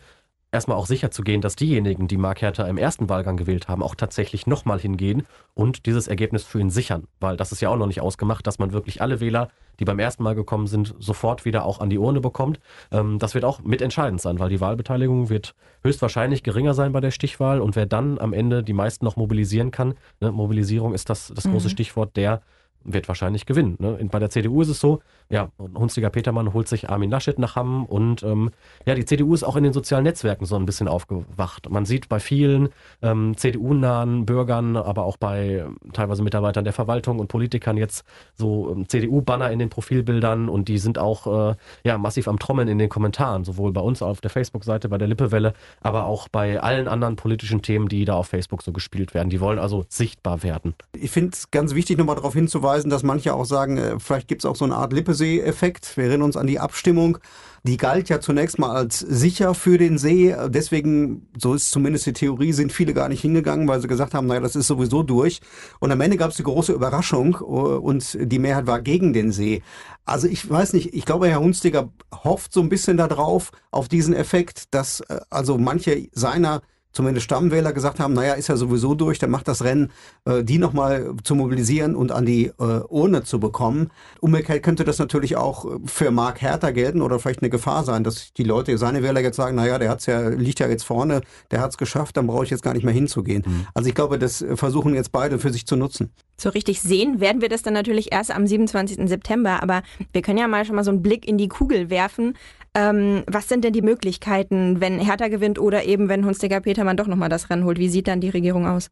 erstmal 0.53 0.77
auch 0.77 0.87
sicher 0.87 1.11
zu 1.11 1.23
gehen, 1.23 1.41
dass 1.41 1.57
diejenigen, 1.57 2.07
die 2.07 2.19
Mark 2.19 2.43
Hertha 2.43 2.65
im 2.65 2.77
ersten 2.77 3.09
Wahlgang 3.09 3.39
gewählt 3.39 3.69
haben, 3.69 3.83
auch 3.83 3.95
tatsächlich 3.95 4.47
nochmal 4.47 4.79
hingehen 4.79 5.27
und 5.55 5.87
dieses 5.87 6.07
Ergebnis 6.07 6.45
für 6.45 6.61
ihn 6.61 6.71
sichern. 6.71 7.05
Weil 7.21 7.39
das 7.39 7.53
ist 7.53 7.63
ja 7.63 7.71
auch 7.71 7.77
noch 7.77 7.87
nicht 7.87 8.03
ausgemacht, 8.03 8.47
dass 8.47 8.59
man 8.59 8.73
wirklich 8.73 9.01
alle 9.01 9.21
Wähler, 9.21 9.49
die 9.81 9.87
beim 9.87 9.99
ersten 9.99 10.23
Mal 10.23 10.35
gekommen 10.35 10.67
sind, 10.67 10.95
sofort 10.99 11.47
wieder 11.47 11.65
auch 11.65 11.81
an 11.81 11.89
die 11.89 11.99
Urne 11.99 12.21
bekommt. 12.21 12.61
Ähm, 12.91 13.19
das 13.19 13.35
wird 13.35 13.45
auch 13.45 13.63
mitentscheidend 13.63 14.21
sein, 14.21 14.39
weil 14.39 14.51
die 14.51 14.61
Wahlbeteiligung 14.61 15.31
wird 15.31 15.55
höchstwahrscheinlich 15.83 16.43
geringer 16.43 16.75
sein 16.75 16.93
bei 16.93 17.01
der 17.01 17.11
Stichwahl 17.11 17.61
und 17.61 17.75
wer 17.75 17.87
dann 17.87 18.19
am 18.19 18.35
Ende 18.35 18.63
die 18.63 18.75
meisten 18.75 19.07
noch 19.07 19.17
mobilisieren 19.17 19.71
kann, 19.71 19.95
ne, 20.21 20.31
Mobilisierung 20.31 20.93
ist 20.93 21.09
das, 21.09 21.33
das 21.35 21.45
große 21.45 21.69
mhm. 21.69 21.73
Stichwort, 21.73 22.17
der 22.17 22.43
wird 22.85 23.09
wahrscheinlich 23.09 23.47
gewinnen. 23.47 23.77
Ne? 23.79 23.99
Bei 24.11 24.19
der 24.19 24.31
CDU 24.31 24.63
ist 24.63 24.69
es 24.69 24.81
so, 24.81 25.01
ja, 25.29 25.51
Hunziger 25.59 26.11
Petermann 26.11 26.53
holt 26.53 26.69
sich 26.69 26.91
Armin 26.91 27.11
Laschet 27.11 27.39
nach 27.39 27.57
Hamm 27.57 27.85
und 27.87 28.23
ähm, 28.23 28.51
ja, 28.87 28.95
die 28.95 29.05
CDU 29.05 29.35
ist 29.35 29.45
auch 29.45 29.57
in 29.57 29.65
den 29.65 29.73
sozialen 29.73 30.05
Netzwerken 30.05 30.45
so 30.45 30.57
ein 30.57 30.67
bisschen 30.67 30.89
aufgewacht. 30.89 31.71
Man 31.71 31.85
sieht 31.85 32.09
bei 32.09 32.21
vielen 32.21 32.69
ähm, 33.01 33.37
CDU-nahen 33.37 34.27
Bürgern, 34.27 34.77
aber 34.77 35.05
auch 35.05 35.17
bei 35.17 35.65
teilweise 35.93 36.23
Mitarbeitern 36.23 36.65
der 36.65 36.73
Verwaltung 36.73 37.19
und 37.19 37.29
Politikern 37.29 37.77
jetzt 37.77 38.05
so 38.35 38.71
ähm, 38.71 38.89
CDU-Banner 38.89 39.51
in 39.51 39.59
den 39.59 39.71
Profilbildern 39.71 40.49
und 40.49 40.69
die 40.69 40.79
sind 40.79 40.99
auch 40.99 41.51
äh, 41.51 41.55
ja, 41.85 41.99
massiv 41.99 42.29
am 42.29 42.39
Trommeln 42.39 42.69
in 42.69 42.79
den 42.79 42.89
Kommentaren, 42.89 43.45
sowohl 43.45 43.73
bei 43.73 43.81
uns 43.81 44.03
auf 44.03 44.21
der 44.21 44.31
Facebook-Seite, 44.31 44.89
bei 44.89 44.99
der 44.99 45.09
Lippewelle, 45.09 45.55
aber 45.81 46.07
auch 46.07 46.29
bei 46.29 46.61
allen 46.61 46.89
anderen 46.89 47.17
politischen 47.17 47.63
Themen, 47.63 47.89
die 47.89 48.05
da 48.05 48.15
auf 48.15 48.29
Facebook 48.29 48.63
so 48.63 48.73
gespielt 48.73 49.15
werden. 49.15 49.31
Die 49.31 49.41
wollen 49.41 49.59
also 49.59 49.85
sichtbar 49.89 50.43
werden. 50.43 50.75
Ich 50.93 51.11
finde 51.11 51.31
es 51.33 51.51
ganz 51.51 51.75
wichtig, 51.75 51.99
nochmal 51.99 52.17
darauf 52.17 52.35
hinzuweisen, 52.35 52.72
dass 52.81 53.03
manche 53.03 53.35
auch 53.35 53.45
sagen, 53.45 53.79
äh, 53.79 53.99
vielleicht 53.99 54.29
gibt 54.29 54.43
es 54.43 54.47
auch 54.47 54.57
so 54.57 54.65
eine 54.65 54.77
Art 54.77 54.93
Lippe 54.93 55.13
Chiemsee-Effekt. 55.13 55.97
Wir 55.97 56.05
erinnern 56.05 56.23
uns 56.23 56.37
an 56.37 56.47
die 56.47 56.59
Abstimmung. 56.59 57.19
Die 57.65 57.77
galt 57.77 58.09
ja 58.09 58.21
zunächst 58.21 58.59
mal 58.59 58.75
als 58.75 58.99
sicher 58.99 59.55
für 59.55 59.79
den 59.79 59.97
See. 59.97 60.35
Deswegen, 60.49 61.29
so 61.39 61.55
ist 61.55 61.71
zumindest 61.71 62.07
die 62.07 62.13
Theorie, 62.13 62.53
sind 62.53 62.73
viele 62.73 62.93
gar 62.93 63.09
nicht 63.09 63.21
hingegangen, 63.21 63.69
weil 63.69 63.81
sie 63.81 63.87
gesagt 63.87 64.15
haben, 64.15 64.27
naja, 64.27 64.41
das 64.41 64.57
ist 64.57 64.67
sowieso 64.67 65.05
durch. 65.05 65.41
Und 65.79 65.93
am 65.93 66.01
Ende 66.01 66.17
gab 66.17 66.31
es 66.31 66.37
die 66.37 66.43
große 66.43 66.73
Überraschung 66.73 67.37
äh, 67.41 67.45
und 67.45 68.19
die 68.21 68.39
Mehrheit 68.41 68.67
war 68.67 68.81
gegen 68.81 69.13
den 69.13 69.31
See. 69.31 69.63
Also 70.05 70.27
ich 70.27 70.49
weiß 70.49 70.73
nicht, 70.73 70.93
ich 70.93 71.05
glaube, 71.05 71.29
Herr 71.29 71.41
Hunstiger 71.41 71.91
hofft 72.13 72.53
so 72.53 72.61
ein 72.61 72.69
bisschen 72.69 72.97
darauf, 72.97 73.53
auf 73.71 73.89
diesen 73.89 74.15
Effekt, 74.15 74.75
dass 74.75 75.01
äh, 75.01 75.21
also 75.31 75.57
manche 75.57 76.09
seiner 76.13 76.63
zumindest 76.93 77.25
Stammwähler 77.25 77.73
gesagt 77.73 78.01
haben, 78.01 78.15
naja, 78.15 78.35
ist 78.35 78.49
ja 78.49 78.57
sowieso 78.57 78.95
durch, 78.95 79.19
dann 79.19 79.31
macht 79.31 79.49
das 79.49 79.65
Rennen, 79.65 79.91
äh, 80.25 80.45
die 80.45 80.59
nochmal 80.59 81.15
zu 81.25 81.35
mobilisieren 81.35 81.97
und 81.97 82.13
an 82.13 82.27
die 82.27 82.47
äh, 82.47 82.81
Urne 82.89 83.25
zu 83.25 83.41
bekommen. 83.41 83.91
Umgekehrt 84.21 84.63
könnte 84.63 84.85
das 84.85 84.99
natürlich 84.99 85.37
auch 85.37 85.67
für 85.85 86.11
Mark 86.11 86.43
Hertha 86.43 86.71
gelten 86.71 87.03
oder 87.03 87.19
vielleicht 87.19 87.43
eine 87.43 87.51
Gefahr 87.51 87.85
sein, 87.85 88.05
dass 88.05 88.33
die 88.33 88.45
Leute, 88.45 88.77
seine 88.79 89.03
Wähler 89.03 89.21
jetzt 89.21 89.37
sagen, 89.37 89.57
naja, 89.57 89.79
der 89.79 89.91
hat's 89.91 90.07
ja, 90.07 90.29
liegt 90.29 90.61
ja 90.61 90.69
jetzt 90.69 90.85
vorne, 90.85 91.23
der 91.51 91.61
hat's 91.61 91.79
geschafft, 91.79 92.17
dann 92.17 92.27
brauche 92.27 92.45
ich 92.45 92.51
jetzt 92.51 92.63
gar 92.63 92.75
nicht 92.75 92.85
mehr 92.85 92.95
hinzugehen. 92.95 93.43
Mhm. 93.47 93.67
Also 93.75 93.89
ich 93.89 93.95
glaube, 93.95 94.19
das 94.19 94.45
versuchen 94.55 94.95
jetzt 94.95 95.13
beide 95.13 95.39
für 95.39 95.53
sich 95.53 95.67
zu 95.67 95.77
nutzen. 95.77 96.11
So 96.41 96.49
richtig 96.49 96.81
sehen 96.81 97.21
werden 97.21 97.41
wir 97.41 97.49
das 97.49 97.63
dann 97.63 97.75
natürlich 97.75 98.11
erst 98.13 98.31
am 98.31 98.47
27. 98.47 99.09
September, 99.09 99.63
aber 99.63 99.83
wir 100.13 100.23
können 100.23 100.39
ja 100.39 100.49
mal 100.49 100.65
schon 100.65 100.75
mal 100.75 100.85
so 100.85 100.91
einen 100.91 101.03
Blick 101.03 101.27
in 101.27 101.39
die 101.39 101.49
Kugel 101.49 101.89
werfen. 101.89 102.35
Ähm, 102.75 103.23
was 103.27 103.49
sind 103.49 103.65
denn 103.65 103.75
die 103.75 103.83
Möglichkeiten, 103.83 104.81
wenn 104.81 104.99
Hertha 104.99 105.29
gewinnt 105.29 105.59
oder 105.59 105.85
eben 105.85 106.09
wenn 106.09 106.25
Hunstiger 106.25 106.61
Petermann 106.61 106.97
doch 106.97 107.07
nochmal 107.07 107.29
das 107.29 107.51
Rennen 107.51 107.65
holt? 107.65 107.79
Wie 107.79 107.89
sieht 107.89 108.09
dann 108.09 108.21
die 108.21 108.31
Regierung 108.31 108.67
aus? 108.67 108.91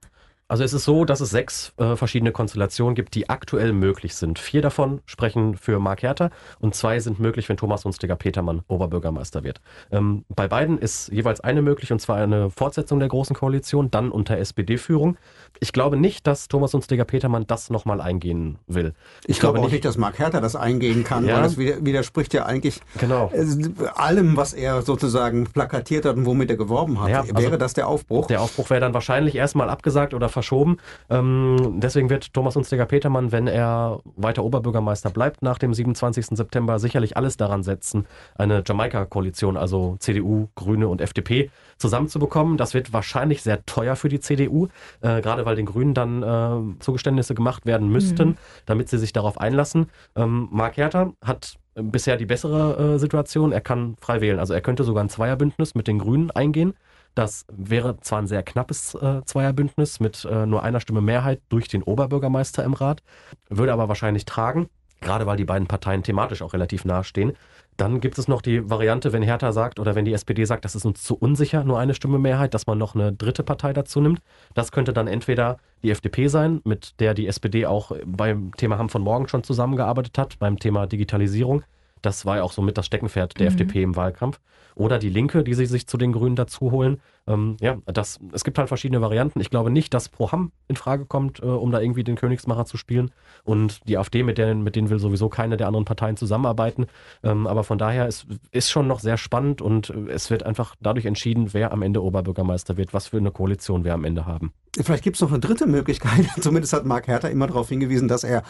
Also 0.50 0.64
es 0.64 0.72
ist 0.72 0.84
so, 0.84 1.04
dass 1.04 1.20
es 1.20 1.30
sechs 1.30 1.72
äh, 1.76 1.94
verschiedene 1.94 2.32
Konstellationen 2.32 2.96
gibt, 2.96 3.14
die 3.14 3.30
aktuell 3.30 3.72
möglich 3.72 4.16
sind. 4.16 4.40
Vier 4.40 4.62
davon 4.62 5.00
sprechen 5.06 5.56
für 5.56 5.78
Mark 5.78 6.02
Hertha 6.02 6.30
und 6.58 6.74
zwei 6.74 6.98
sind 6.98 7.20
möglich, 7.20 7.48
wenn 7.48 7.56
Thomas 7.56 7.84
Hunstiger 7.84 8.16
Petermann 8.16 8.62
Oberbürgermeister 8.66 9.44
wird. 9.44 9.60
Ähm, 9.92 10.24
bei 10.28 10.48
beiden 10.48 10.78
ist 10.78 11.12
jeweils 11.12 11.40
eine 11.40 11.62
möglich 11.62 11.92
und 11.92 12.00
zwar 12.00 12.16
eine 12.16 12.50
Fortsetzung 12.50 12.98
der 12.98 13.06
Großen 13.06 13.36
Koalition, 13.36 13.92
dann 13.92 14.10
unter 14.10 14.38
SPD-Führung. 14.38 15.18
Ich 15.60 15.72
glaube 15.72 15.96
nicht, 15.96 16.26
dass 16.26 16.48
Thomas 16.48 16.74
Hunstiger 16.74 17.04
Petermann 17.04 17.46
das 17.46 17.70
nochmal 17.70 18.00
eingehen 18.00 18.58
will. 18.66 18.94
Ich, 19.22 19.36
ich 19.36 19.38
glaube, 19.38 19.58
glaube 19.58 19.68
auch 19.68 19.72
nicht, 19.72 19.84
dass 19.84 19.98
Mark 19.98 20.18
Hertha 20.18 20.40
das 20.40 20.56
eingehen 20.56 21.04
kann, 21.04 21.26
ja. 21.26 21.36
weil 21.36 21.42
das 21.44 21.58
widerspricht 21.58 22.34
ja 22.34 22.46
eigentlich 22.46 22.80
genau. 22.98 23.30
Äh, 23.32 23.46
allem, 23.94 24.36
was 24.36 24.52
er 24.52 24.82
sozusagen 24.82 25.44
plakatiert 25.44 26.06
hat 26.06 26.16
und 26.16 26.26
womit 26.26 26.50
er 26.50 26.56
geworben 26.56 27.00
hat. 27.00 27.08
Ja, 27.08 27.20
also 27.20 27.36
wäre 27.36 27.56
das 27.56 27.74
der 27.74 27.86
Aufbruch? 27.86 28.26
Der 28.26 28.40
Aufbruch 28.40 28.68
wäre 28.68 28.80
dann 28.80 28.94
wahrscheinlich 28.94 29.36
erstmal 29.36 29.70
abgesagt 29.70 30.12
oder 30.12 30.28
verschoben. 30.40 30.78
Ähm, 31.10 31.80
deswegen 31.80 32.08
wird 32.08 32.32
Thomas 32.32 32.56
Unstiger 32.56 32.86
Petermann, 32.86 33.30
wenn 33.30 33.46
er 33.46 34.00
weiter 34.16 34.42
Oberbürgermeister 34.42 35.10
bleibt 35.10 35.42
nach 35.42 35.58
dem 35.58 35.74
27. 35.74 36.28
September, 36.30 36.78
sicherlich 36.78 37.16
alles 37.16 37.36
daran 37.36 37.62
setzen, 37.62 38.06
eine 38.36 38.62
Jamaika-Koalition, 38.66 39.58
also 39.58 39.96
CDU, 39.98 40.48
Grüne 40.54 40.88
und 40.88 41.02
FDP, 41.02 41.50
zusammenzubekommen. 41.76 42.56
Das 42.56 42.72
wird 42.72 42.94
wahrscheinlich 42.94 43.42
sehr 43.42 43.64
teuer 43.66 43.96
für 43.96 44.08
die 44.08 44.20
CDU, 44.20 44.68
äh, 45.02 45.20
gerade 45.20 45.44
weil 45.44 45.56
den 45.56 45.66
Grünen 45.66 45.92
dann 45.92 46.22
äh, 46.22 46.80
Zugeständnisse 46.80 47.34
gemacht 47.34 47.66
werden 47.66 47.88
müssten, 47.90 48.28
mhm. 48.30 48.36
damit 48.64 48.88
sie 48.88 48.98
sich 48.98 49.12
darauf 49.12 49.38
einlassen. 49.38 49.90
Ähm, 50.16 50.48
Mark 50.50 50.78
Herter 50.78 51.12
hat 51.22 51.58
bisher 51.74 52.16
die 52.16 52.26
bessere 52.26 52.94
äh, 52.94 52.98
Situation. 52.98 53.52
Er 53.52 53.60
kann 53.60 53.96
frei 54.00 54.20
wählen. 54.22 54.38
Also 54.38 54.54
er 54.54 54.60
könnte 54.62 54.84
sogar 54.84 55.04
ein 55.04 55.10
Zweierbündnis 55.10 55.74
mit 55.74 55.86
den 55.86 55.98
Grünen 55.98 56.30
eingehen. 56.30 56.74
Das 57.14 57.44
wäre 57.50 57.98
zwar 58.00 58.20
ein 58.20 58.26
sehr 58.26 58.42
knappes 58.42 58.94
äh, 58.94 59.22
Zweierbündnis 59.24 60.00
mit 60.00 60.24
äh, 60.24 60.46
nur 60.46 60.62
einer 60.62 60.80
Stimme 60.80 61.00
Mehrheit 61.00 61.40
durch 61.48 61.68
den 61.68 61.82
Oberbürgermeister 61.82 62.64
im 62.64 62.74
Rat, 62.74 63.02
würde 63.48 63.72
aber 63.72 63.88
wahrscheinlich 63.88 64.24
tragen, 64.24 64.68
gerade 65.00 65.26
weil 65.26 65.36
die 65.36 65.44
beiden 65.44 65.66
Parteien 65.66 66.02
thematisch 66.02 66.42
auch 66.42 66.52
relativ 66.52 66.84
nahe 66.84 67.04
stehen. 67.04 67.32
Dann 67.76 68.00
gibt 68.00 68.18
es 68.18 68.28
noch 68.28 68.42
die 68.42 68.68
Variante, 68.68 69.12
wenn 69.14 69.22
Hertha 69.22 69.52
sagt 69.52 69.80
oder 69.80 69.94
wenn 69.94 70.04
die 70.04 70.12
SPD 70.12 70.44
sagt, 70.44 70.66
das 70.66 70.74
ist 70.74 70.84
uns 70.84 71.02
zu 71.02 71.16
unsicher, 71.16 71.64
nur 71.64 71.78
eine 71.78 71.94
Stimme 71.94 72.18
Mehrheit, 72.18 72.52
dass 72.52 72.66
man 72.66 72.76
noch 72.76 72.94
eine 72.94 73.12
dritte 73.12 73.42
Partei 73.42 73.72
dazu 73.72 74.02
nimmt. 74.02 74.20
Das 74.52 74.70
könnte 74.70 74.92
dann 74.92 75.06
entweder 75.06 75.56
die 75.82 75.90
FDP 75.90 76.28
sein, 76.28 76.60
mit 76.64 77.00
der 77.00 77.14
die 77.14 77.26
SPD 77.26 77.64
auch 77.64 77.92
beim 78.04 78.54
Thema 78.56 78.76
Hamm 78.76 78.90
von 78.90 79.00
morgen 79.00 79.28
schon 79.28 79.44
zusammengearbeitet 79.44 80.18
hat, 80.18 80.38
beim 80.38 80.58
Thema 80.58 80.86
Digitalisierung. 80.86 81.62
Das 82.02 82.26
war 82.26 82.36
ja 82.36 82.42
auch 82.42 82.52
so 82.52 82.62
mit 82.62 82.78
das 82.78 82.86
Steckenpferd 82.86 83.38
der 83.38 83.50
mhm. 83.50 83.56
FDP 83.56 83.82
im 83.82 83.96
Wahlkampf. 83.96 84.40
Oder 84.74 84.98
die 84.98 85.10
Linke, 85.10 85.44
die 85.44 85.54
sie 85.54 85.66
sich 85.66 85.86
zu 85.86 85.98
den 85.98 86.12
Grünen 86.12 86.36
dazu 86.36 86.70
holen. 86.70 87.00
Ähm, 87.26 87.56
ja, 87.60 87.76
das, 87.86 88.18
es 88.32 88.44
gibt 88.44 88.58
halt 88.58 88.68
verschiedene 88.68 89.00
Varianten. 89.00 89.40
Ich 89.40 89.50
glaube 89.50 89.70
nicht, 89.70 89.92
dass 89.92 90.08
Proham 90.08 90.52
in 90.68 90.76
Frage 90.76 91.04
kommt, 91.04 91.40
äh, 91.40 91.46
um 91.46 91.70
da 91.70 91.80
irgendwie 91.80 92.04
den 92.04 92.16
Königsmacher 92.16 92.64
zu 92.64 92.76
spielen. 92.76 93.10
Und 93.44 93.86
die 93.88 93.98
AfD, 93.98 94.22
mit 94.22 94.38
denen, 94.38 94.62
mit 94.62 94.76
denen 94.76 94.88
will 94.88 94.98
sowieso 94.98 95.28
keine 95.28 95.56
der 95.56 95.66
anderen 95.66 95.84
Parteien 95.84 96.16
zusammenarbeiten. 96.16 96.86
Ähm, 97.22 97.46
aber 97.46 97.64
von 97.64 97.78
daher 97.78 98.06
ist, 98.06 98.26
ist 98.52 98.70
schon 98.70 98.86
noch 98.86 99.00
sehr 99.00 99.16
spannend 99.16 99.60
und 99.60 99.90
äh, 99.90 100.10
es 100.10 100.30
wird 100.30 100.44
einfach 100.44 100.76
dadurch 100.80 101.06
entschieden, 101.06 101.52
wer 101.52 101.72
am 101.72 101.82
Ende 101.82 102.02
Oberbürgermeister 102.02 102.76
wird, 102.76 102.94
was 102.94 103.08
für 103.08 103.18
eine 103.18 103.32
Koalition 103.32 103.84
wir 103.84 103.94
am 103.94 104.04
Ende 104.04 104.26
haben. 104.26 104.52
Vielleicht 104.80 105.02
gibt 105.02 105.16
es 105.16 105.20
noch 105.20 105.30
eine 105.30 105.40
dritte 105.40 105.66
Möglichkeit. 105.66 106.26
Zumindest 106.40 106.72
hat 106.72 106.86
Mark 106.86 107.06
Hertha 107.08 107.28
immer 107.28 107.48
darauf 107.48 107.68
hingewiesen, 107.68 108.08
dass 108.08 108.24
er 108.24 108.44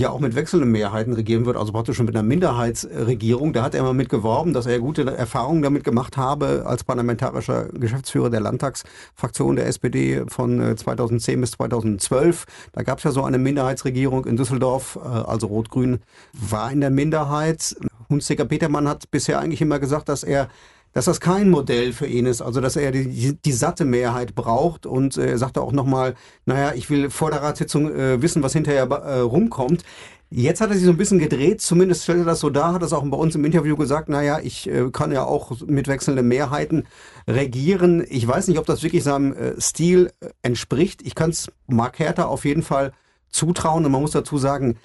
ja 0.00 0.10
auch 0.10 0.20
mit 0.20 0.34
wechselnden 0.34 0.70
Mehrheiten 0.70 1.12
regieren 1.12 1.46
wird, 1.46 1.56
also 1.56 1.72
praktisch 1.72 1.96
schon 1.96 2.06
mit 2.06 2.16
einer 2.16 2.22
Minderheitsregierung. 2.22 3.52
Da 3.52 3.62
hat 3.62 3.74
er 3.74 3.80
immer 3.80 3.92
mit 3.92 4.08
geworben, 4.08 4.52
dass 4.52 4.66
er 4.66 4.78
gute 4.80 5.04
Erfahrungen 5.04 5.62
damit 5.62 5.84
gemacht 5.84 6.16
habe 6.16 6.64
als 6.66 6.84
parlamentarischer 6.84 7.68
Geschäftsführer 7.68 8.30
der 8.30 8.40
Landtagsfraktion 8.40 9.56
der 9.56 9.66
SPD 9.66 10.24
von 10.28 10.76
2010 10.76 11.34
äh, 11.34 11.40
bis 11.40 11.50
2012. 11.52 12.46
Da 12.72 12.82
gab 12.82 12.98
es 12.98 13.04
ja 13.04 13.12
so 13.12 13.22
eine 13.22 13.38
Minderheitsregierung 13.38 14.24
in 14.24 14.36
Düsseldorf, 14.36 14.98
äh, 15.02 15.06
also 15.06 15.46
Rot-Grün 15.46 16.00
war 16.32 16.72
in 16.72 16.80
der 16.80 16.90
Minderheit. 16.90 17.76
Hunziker 18.08 18.44
Petermann 18.44 18.88
hat 18.88 19.10
bisher 19.10 19.38
eigentlich 19.38 19.60
immer 19.60 19.78
gesagt, 19.78 20.08
dass 20.08 20.24
er 20.24 20.48
dass 20.92 21.04
das 21.04 21.20
kein 21.20 21.50
Modell 21.50 21.92
für 21.92 22.06
ihn 22.06 22.26
ist, 22.26 22.42
also 22.42 22.60
dass 22.60 22.76
er 22.76 22.90
die, 22.90 23.36
die 23.36 23.52
satte 23.52 23.84
Mehrheit 23.84 24.34
braucht 24.34 24.86
und 24.86 25.16
äh, 25.16 25.30
er 25.30 25.38
sagte 25.38 25.60
auch 25.60 25.72
nochmal, 25.72 26.14
naja, 26.46 26.72
ich 26.74 26.90
will 26.90 27.10
vor 27.10 27.30
der 27.30 27.42
Ratssitzung 27.42 27.94
äh, 27.94 28.22
wissen, 28.22 28.42
was 28.42 28.52
hinterher 28.52 28.84
äh, 28.84 29.20
rumkommt. 29.20 29.84
Jetzt 30.32 30.60
hat 30.60 30.70
er 30.70 30.76
sich 30.76 30.84
so 30.84 30.92
ein 30.92 30.96
bisschen 30.96 31.18
gedreht, 31.18 31.60
zumindest 31.60 32.04
stellt 32.04 32.20
er 32.20 32.24
das 32.24 32.38
so 32.38 32.50
dar, 32.50 32.74
hat 32.74 32.82
das 32.82 32.92
auch 32.92 33.04
bei 33.04 33.16
uns 33.16 33.34
im 33.34 33.44
Interview 33.44 33.76
gesagt, 33.76 34.08
naja, 34.08 34.38
ich 34.40 34.68
äh, 34.68 34.90
kann 34.92 35.10
ja 35.10 35.24
auch 35.24 35.60
mit 35.66 35.88
wechselnden 35.88 36.26
Mehrheiten 36.28 36.86
regieren. 37.26 38.04
Ich 38.08 38.26
weiß 38.26 38.46
nicht, 38.46 38.58
ob 38.58 38.66
das 38.66 38.82
wirklich 38.84 39.02
seinem 39.02 39.32
äh, 39.32 39.60
Stil 39.60 40.12
äh, 40.20 40.28
entspricht. 40.42 41.02
Ich 41.02 41.16
kann 41.16 41.30
es 41.30 41.50
Mark 41.66 41.98
Hertha 41.98 42.26
auf 42.26 42.44
jeden 42.44 42.62
Fall 42.62 42.92
zutrauen 43.28 43.84
und 43.84 43.92
man 43.92 44.02
muss 44.02 44.12
dazu 44.12 44.38
sagen, 44.38 44.76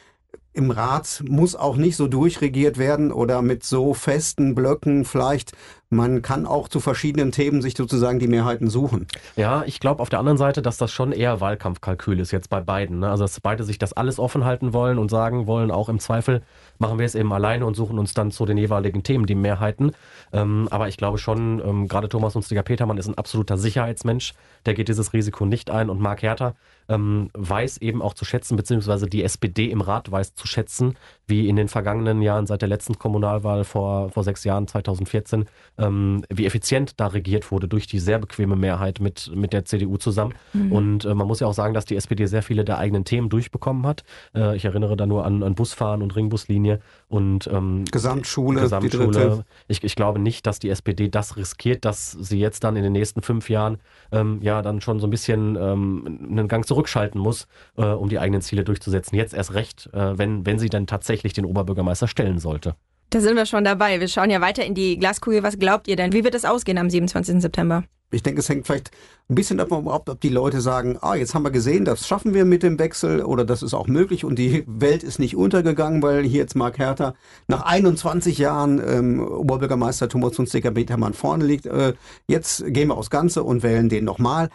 im 0.56 0.72
Rat 0.72 1.24
muss 1.28 1.56
auch 1.56 1.76
nicht 1.76 1.98
so 1.98 2.08
durchregiert 2.08 2.78
werden 2.78 3.12
oder 3.12 3.42
mit 3.42 3.64
so 3.64 3.94
festen 3.94 4.56
Blöcken 4.56 5.04
vielleicht. 5.04 5.52
Man 5.90 6.22
kann 6.22 6.46
auch 6.46 6.68
zu 6.68 6.80
verschiedenen 6.80 7.32
Themen 7.32 7.62
sich 7.62 7.76
sozusagen 7.78 8.20
die 8.20 8.28
Mehrheiten 8.28 8.70
suchen. 8.70 9.08
Ja, 9.36 9.64
ich 9.66 9.80
glaube 9.80 10.02
auf 10.02 10.10
der 10.10 10.20
anderen 10.20 10.38
Seite, 10.38 10.62
dass 10.62 10.78
das 10.78 10.92
schon 10.92 11.12
eher 11.12 11.42
Wahlkampfkalkül 11.42 12.20
ist 12.20 12.32
jetzt 12.32 12.50
bei 12.50 12.62
beiden. 12.62 13.00
Ne? 13.00 13.10
Also 13.10 13.24
dass 13.26 13.40
beide 13.40 13.64
sich 13.64 13.78
das 13.78 13.94
alles 13.94 14.18
offen 14.18 14.46
halten 14.46 14.74
wollen 14.74 14.98
und 14.98 15.12
sagen 15.12 15.46
wollen, 15.46 15.72
auch 15.72 15.90
im 15.90 16.00
Zweifel 16.00 16.42
machen 16.80 17.00
wir 17.00 17.06
es 17.06 17.16
eben 17.16 17.32
alleine 17.32 17.66
und 17.66 17.76
suchen 17.76 18.00
uns 18.00 18.14
dann 18.14 18.32
zu 18.32 18.46
den 18.46 18.58
jeweiligen 18.58 19.04
Themen 19.04 19.26
die 19.26 19.36
Mehrheiten. 19.36 19.92
Ähm, 20.34 20.68
aber 20.72 20.88
ich 20.88 20.98
glaube 20.98 21.18
schon, 21.18 21.62
ähm, 21.66 21.88
gerade 21.88 22.10
Thomas 22.10 22.34
Hunstiger 22.34 22.64
Petermann 22.64 22.98
ist 22.98 23.08
ein 23.08 23.18
absoluter 23.18 23.58
Sicherheitsmensch. 23.58 24.34
Der 24.66 24.74
geht 24.74 24.88
dieses 24.88 25.14
Risiko 25.14 25.46
nicht 25.46 25.70
ein 25.70 25.90
und 25.90 26.00
Mark 26.00 26.22
Hertha 26.24 26.56
ähm, 26.88 27.30
weiß 27.34 27.78
eben 27.78 28.02
auch 28.02 28.14
zu 28.14 28.26
schätzen, 28.26 28.56
beziehungsweise 28.56 29.08
die 29.08 29.24
SPD 29.24 29.66
im 29.66 29.82
Rat 29.82 30.12
weiß 30.12 30.36
zu 30.36 30.45
einzuschätzen, 30.46 30.96
wie 31.28 31.50
in 31.50 31.56
den 31.56 31.68
vergangenen 31.68 32.22
Jahren 32.22 32.46
seit 32.46 32.62
der 32.62 32.70
letzten 32.70 33.00
Kommunalwahl 33.00 33.64
vor, 33.64 34.10
vor 34.10 34.24
sechs 34.24 34.44
Jahren, 34.44 34.68
2014, 34.68 35.46
ähm, 35.78 36.24
wie 36.30 36.46
effizient 36.46 37.00
da 37.00 37.08
regiert 37.08 37.52
wurde 37.52 37.68
durch 37.68 37.88
die 37.88 38.00
sehr 38.00 38.20
bequeme 38.20 38.56
Mehrheit 38.56 39.00
mit, 39.00 39.32
mit 39.34 39.52
der 39.52 39.66
CDU 39.66 39.98
zusammen. 39.98 40.36
Mhm. 40.54 40.72
Und 40.72 41.06
äh, 41.06 41.16
man 41.16 41.28
muss 41.28 41.40
ja 41.40 41.48
auch 41.48 41.54
sagen, 41.54 41.74
dass 41.74 41.86
die 41.86 41.96
SPD 41.96 42.28
sehr 42.28 42.44
viele 42.44 42.64
der 42.64 42.78
eigenen 42.78 43.06
Themen 43.06 43.30
durchbekommen 43.30 43.88
hat. 43.88 44.04
Äh, 44.36 44.56
ich 44.56 44.66
erinnere 44.66 44.96
da 44.96 45.06
nur 45.06 45.26
an, 45.26 45.42
an 45.42 45.56
Busfahren 45.56 46.02
und 46.02 46.16
Ringbuslinie 46.16 46.80
und 47.16 47.48
ähm, 47.48 47.86
Gesamtschule. 47.90 48.60
Gesamtschule. 48.60 49.46
Ich, 49.70 49.82
ich 49.86 49.96
glaube 49.96 50.20
nicht, 50.20 50.46
dass 50.46 50.60
die 50.60 50.70
SPD 50.70 51.08
das 51.08 51.38
riskiert, 51.38 51.86
dass 51.86 52.12
sie 52.12 52.38
jetzt 52.38 52.66
dann 52.66 52.76
in 52.76 52.84
den 52.84 52.92
nächsten 52.92 53.22
fünf 53.22 53.50
Jahren 53.50 53.78
ähm, 54.12 54.40
ja 54.42 54.62
dann 54.62 54.82
schon 54.82 55.00
so 55.00 55.08
ein 55.08 55.12
bisschen 55.12 55.56
ähm, 55.56 56.20
einen 56.30 56.50
Gang 56.50 56.68
zurückschalten 56.68 57.22
muss, 57.22 57.48
äh, 57.78 57.86
um 57.86 58.10
die 58.10 58.20
eigenen 58.20 58.42
Ziele 58.42 58.66
durchzusetzen. 58.66 59.16
Jetzt 59.16 59.34
erst 59.34 59.54
recht, 59.54 59.90
äh, 59.94 60.18
wenn, 60.18 60.46
wenn 60.46 60.60
sie 60.60 60.68
dann 60.68 60.88
tatsächlich 60.88 61.32
den 61.32 61.46
Oberbürgermeister 61.46 62.10
stellen 62.10 62.38
sollte. 62.38 62.76
Da 63.12 63.22
sind 63.22 63.38
wir 63.38 63.46
schon 63.46 63.64
dabei. 63.64 64.02
Wir 64.02 64.10
schauen 64.10 64.30
ja 64.30 64.42
weiter 64.42 64.66
in 64.66 64.74
die 64.74 65.00
Glaskugel. 65.00 65.42
Was 65.42 65.58
glaubt 65.58 65.88
ihr 65.88 65.96
denn? 65.96 66.12
Wie 66.12 66.26
wird 66.26 66.36
es 66.36 66.44
ausgehen 66.44 66.78
am 66.78 66.90
27. 66.90 67.42
September? 67.42 67.86
Ich 68.12 68.24
denke, 68.24 68.40
es 68.40 68.50
hängt 68.50 68.66
vielleicht 68.66 68.92
ein 69.30 69.36
bisschen 69.36 69.58
davon 69.58 69.88
ab, 69.88 70.08
ob 70.10 70.22
die 70.22 70.30
Leute 70.30 70.62
sagen, 70.62 70.98
ah, 71.02 71.16
jetzt 71.16 71.34
haben 71.34 71.44
wir 71.44 71.52
gesehen, 71.52 71.86
das 71.86 72.08
schaffen 72.08 72.34
wir 72.34 72.46
mit 72.46 72.64
dem 72.64 72.78
Wechsel 72.78 73.24
oder 73.24 73.44
das 73.44 73.64
ist 73.64 73.74
auch 73.74 73.88
möglich 73.88 74.24
und 74.24 74.38
die 74.38 74.64
Welt 74.68 75.04
ist 75.04 75.20
nicht 75.20 75.36
untergegangen, 75.36 76.02
weil 76.04 76.24
hier 76.24 76.42
jetzt 76.42 76.56
Mark 76.56 76.78
Hertha 76.78 77.16
nach 77.48 77.64
21 77.64 78.38
Jahren 78.38 78.82
ähm, 78.86 79.28
Oberbürgermeister 79.28 80.08
Thomas 80.08 80.38
Hunziker-Betermann 80.38 81.14
vorne 81.14 81.46
liegt. 81.46 81.66
Äh, 81.66 81.94
jetzt 82.28 82.64
gehen 82.68 82.90
wir 82.90 82.98
aufs 82.98 83.10
Ganze 83.10 83.44
und 83.44 83.64
wählen 83.64 83.90
den 83.90 84.06
nochmal. 84.06 84.50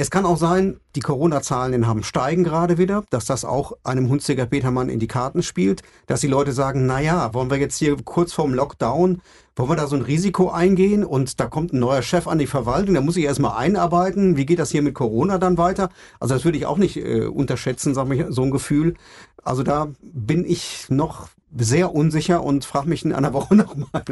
Es 0.00 0.12
kann 0.12 0.26
auch 0.26 0.36
sein, 0.36 0.78
die 0.94 1.00
Corona-Zahlen 1.00 1.72
in 1.72 1.88
Hamm 1.88 2.04
steigen 2.04 2.44
gerade 2.44 2.78
wieder, 2.78 3.02
dass 3.10 3.24
das 3.24 3.44
auch 3.44 3.72
einem 3.82 4.08
Hunziger 4.08 4.46
Petermann 4.46 4.90
in 4.90 5.00
die 5.00 5.08
Karten 5.08 5.42
spielt, 5.42 5.82
dass 6.06 6.20
die 6.20 6.28
Leute 6.28 6.52
sagen, 6.52 6.86
na 6.86 7.00
ja, 7.00 7.34
wollen 7.34 7.50
wir 7.50 7.56
jetzt 7.56 7.78
hier 7.78 7.96
kurz 8.04 8.32
vorm 8.32 8.54
Lockdown, 8.54 9.20
wollen 9.58 9.70
wir 9.70 9.76
da 9.76 9.86
so 9.86 9.96
ein 9.96 10.02
Risiko 10.02 10.50
eingehen 10.50 11.04
und 11.04 11.40
da 11.40 11.46
kommt 11.46 11.72
ein 11.72 11.80
neuer 11.80 12.02
Chef 12.02 12.26
an 12.26 12.38
die 12.38 12.46
Verwaltung, 12.46 12.94
da 12.94 13.00
muss 13.00 13.16
ich 13.16 13.24
erstmal 13.24 13.56
einarbeiten, 13.56 14.36
wie 14.36 14.46
geht 14.46 14.58
das 14.58 14.70
hier 14.70 14.82
mit 14.82 14.94
Corona 14.94 15.38
dann 15.38 15.58
weiter? 15.58 15.90
Also 16.20 16.34
das 16.34 16.44
würde 16.44 16.58
ich 16.58 16.66
auch 16.66 16.78
nicht 16.78 16.96
äh, 16.96 17.26
unterschätzen, 17.26 17.94
sag 17.94 18.10
ich, 18.10 18.24
so 18.28 18.42
ein 18.42 18.50
Gefühl. 18.50 18.94
Also 19.42 19.62
da 19.62 19.88
bin 20.02 20.44
ich 20.44 20.86
noch 20.88 21.28
sehr 21.56 21.94
unsicher 21.94 22.42
und 22.42 22.64
frage 22.64 22.88
mich 22.88 23.04
in 23.04 23.12
einer 23.12 23.32
Woche 23.32 23.54
nochmal. 23.54 24.04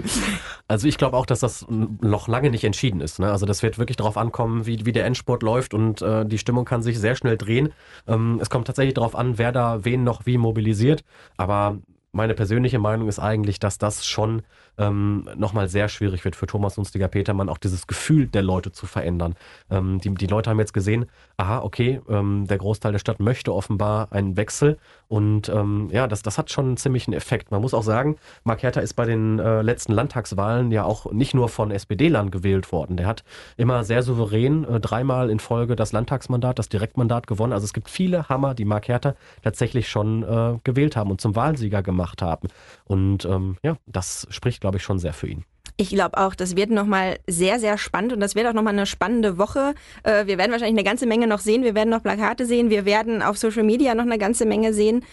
Also 0.68 0.88
ich 0.88 0.98
glaube 0.98 1.16
auch, 1.16 1.26
dass 1.26 1.40
das 1.40 1.66
noch 1.68 2.28
lange 2.28 2.50
nicht 2.50 2.64
entschieden 2.64 3.00
ist. 3.00 3.18
Ne? 3.18 3.30
Also 3.30 3.46
das 3.46 3.62
wird 3.62 3.78
wirklich 3.78 3.96
darauf 3.96 4.16
ankommen, 4.16 4.66
wie, 4.66 4.86
wie 4.86 4.92
der 4.92 5.04
Endsport 5.04 5.42
läuft 5.42 5.74
und 5.74 6.02
äh, 6.02 6.24
die 6.24 6.38
Stimmung 6.38 6.64
kann 6.64 6.82
sich 6.82 6.98
sehr 6.98 7.14
schnell 7.14 7.36
drehen. 7.36 7.72
Ähm, 8.06 8.38
es 8.40 8.50
kommt 8.50 8.66
tatsächlich 8.66 8.94
darauf 8.94 9.14
an, 9.14 9.38
wer 9.38 9.52
da 9.52 9.84
wen 9.84 10.04
noch 10.04 10.26
wie 10.26 10.38
mobilisiert. 10.38 11.04
Aber 11.36 11.78
meine 12.16 12.34
persönliche 12.34 12.78
Meinung 12.78 13.08
ist 13.08 13.18
eigentlich, 13.18 13.60
dass 13.60 13.78
das 13.78 14.06
schon 14.06 14.42
ähm, 14.78 15.28
nochmal 15.36 15.68
sehr 15.68 15.88
schwierig 15.88 16.24
wird 16.24 16.36
für 16.36 16.46
Thomas 16.46 16.76
Hunstiger 16.76 17.08
Petermann, 17.08 17.48
auch 17.48 17.58
dieses 17.58 17.86
Gefühl 17.86 18.26
der 18.26 18.42
Leute 18.42 18.72
zu 18.72 18.86
verändern. 18.86 19.34
Ähm, 19.70 20.00
die, 20.00 20.12
die 20.14 20.26
Leute 20.26 20.50
haben 20.50 20.58
jetzt 20.58 20.74
gesehen, 20.74 21.06
aha, 21.36 21.60
okay, 21.60 22.00
ähm, 22.08 22.46
der 22.46 22.58
Großteil 22.58 22.92
der 22.92 22.98
Stadt 22.98 23.20
möchte 23.20 23.54
offenbar 23.54 24.12
einen 24.12 24.36
Wechsel 24.36 24.78
und 25.08 25.48
ähm, 25.48 25.88
ja, 25.92 26.06
das, 26.08 26.22
das 26.22 26.36
hat 26.36 26.50
schon 26.50 26.66
einen 26.66 26.76
ziemlichen 26.76 27.12
Effekt. 27.12 27.50
Man 27.50 27.60
muss 27.60 27.74
auch 27.74 27.82
sagen, 27.82 28.16
Mark 28.44 28.62
Hertha 28.62 28.80
ist 28.80 28.94
bei 28.94 29.04
den 29.04 29.38
äh, 29.38 29.62
letzten 29.62 29.92
Landtagswahlen 29.92 30.72
ja 30.72 30.84
auch 30.84 31.12
nicht 31.12 31.34
nur 31.34 31.48
von 31.48 31.70
SPD-Lern 31.70 32.30
gewählt 32.30 32.72
worden. 32.72 32.96
Der 32.96 33.06
hat 33.06 33.24
immer 33.56 33.84
sehr 33.84 34.02
souverän 34.02 34.64
äh, 34.64 34.80
dreimal 34.80 35.30
in 35.30 35.38
Folge 35.38 35.76
das 35.76 35.92
Landtagsmandat, 35.92 36.58
das 36.58 36.68
Direktmandat 36.68 37.26
gewonnen. 37.26 37.52
Also 37.52 37.64
es 37.64 37.72
gibt 37.72 37.88
viele 37.88 38.28
Hammer, 38.28 38.54
die 38.54 38.64
Mark 38.64 38.88
Hertha 38.88 39.14
tatsächlich 39.42 39.88
schon 39.88 40.22
äh, 40.22 40.58
gewählt 40.64 40.96
haben 40.96 41.10
und 41.10 41.20
zum 41.20 41.36
Wahlsieger 41.36 41.82
gemacht 41.82 42.05
haben. 42.22 42.48
Und 42.84 43.24
ähm, 43.24 43.56
ja, 43.62 43.76
das 43.86 44.26
spricht, 44.30 44.60
glaube 44.60 44.78
ich, 44.78 44.82
schon 44.82 44.98
sehr 44.98 45.12
für 45.12 45.28
ihn. 45.28 45.44
Ich 45.78 45.90
glaube 45.90 46.16
auch, 46.16 46.34
das 46.34 46.56
wird 46.56 46.70
nochmal 46.70 47.18
sehr, 47.26 47.58
sehr 47.60 47.76
spannend 47.76 48.14
und 48.14 48.20
das 48.20 48.34
wird 48.34 48.46
auch 48.46 48.54
nochmal 48.54 48.72
eine 48.72 48.86
spannende 48.86 49.36
Woche. 49.36 49.74
Äh, 50.04 50.26
wir 50.26 50.38
werden 50.38 50.52
wahrscheinlich 50.52 50.78
eine 50.78 50.84
ganze 50.84 51.06
Menge 51.06 51.26
noch 51.26 51.40
sehen. 51.40 51.64
Wir 51.64 51.74
werden 51.74 51.90
noch 51.90 52.02
Plakate 52.02 52.46
sehen. 52.46 52.70
Wir 52.70 52.86
werden 52.86 53.22
auf 53.22 53.36
Social 53.36 53.62
Media 53.62 53.94
noch 53.94 54.04
eine 54.04 54.18
ganze 54.18 54.46
Menge 54.46 54.72
sehen. 54.72 55.04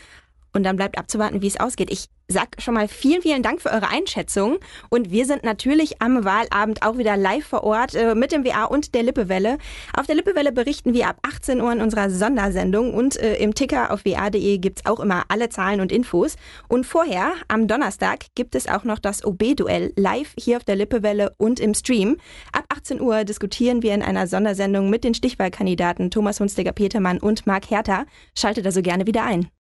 Und 0.53 0.63
dann 0.63 0.75
bleibt 0.75 0.97
abzuwarten, 0.97 1.41
wie 1.41 1.47
es 1.47 1.59
ausgeht. 1.59 1.91
Ich 1.91 2.09
sag 2.27 2.61
schon 2.61 2.73
mal 2.73 2.87
vielen, 2.87 3.21
vielen 3.21 3.43
Dank 3.43 3.61
für 3.61 3.69
eure 3.69 3.89
Einschätzung. 3.89 4.57
Und 4.89 5.11
wir 5.11 5.25
sind 5.25 5.43
natürlich 5.43 6.01
am 6.01 6.23
Wahlabend 6.23 6.83
auch 6.83 6.97
wieder 6.97 7.17
live 7.17 7.45
vor 7.45 7.63
Ort 7.63 7.95
äh, 7.95 8.15
mit 8.15 8.31
dem 8.31 8.45
WA 8.45 8.65
und 8.65 8.93
der 8.95 9.03
Lippewelle. 9.03 9.57
Auf 9.97 10.05
der 10.07 10.15
Lippewelle 10.15 10.51
berichten 10.51 10.93
wir 10.93 11.07
ab 11.07 11.17
18 11.23 11.61
Uhr 11.61 11.71
in 11.71 11.81
unserer 11.81 12.09
Sondersendung 12.09 12.93
und 12.93 13.17
äh, 13.17 13.35
im 13.35 13.53
Ticker 13.53 13.91
auf 13.91 14.05
wa.de 14.05 14.57
gibt's 14.57 14.85
auch 14.85 14.99
immer 14.99 15.23
alle 15.27 15.49
Zahlen 15.49 15.81
und 15.81 15.91
Infos. 15.91 16.35
Und 16.67 16.85
vorher, 16.85 17.33
am 17.47 17.67
Donnerstag, 17.67 18.25
gibt 18.35 18.55
es 18.55 18.67
auch 18.67 18.83
noch 18.83 18.99
das 18.99 19.25
OB-Duell 19.25 19.93
live 19.95 20.33
hier 20.37 20.57
auf 20.57 20.63
der 20.63 20.75
Lippewelle 20.75 21.33
und 21.37 21.59
im 21.59 21.73
Stream. 21.73 22.17
Ab 22.51 22.65
18 22.69 23.01
Uhr 23.01 23.23
diskutieren 23.25 23.83
wir 23.83 23.93
in 23.93 24.01
einer 24.01 24.27
Sondersendung 24.27 24.89
mit 24.89 25.03
den 25.03 25.13
Stichwahlkandidaten 25.13 26.09
Thomas 26.09 26.39
Hunstiger-Petermann 26.39 27.19
und 27.19 27.45
Marc 27.45 27.69
Hertha. 27.69 28.05
Schaltet 28.37 28.65
also 28.65 28.81
gerne 28.81 29.07
wieder 29.07 29.23
ein. 29.23 29.49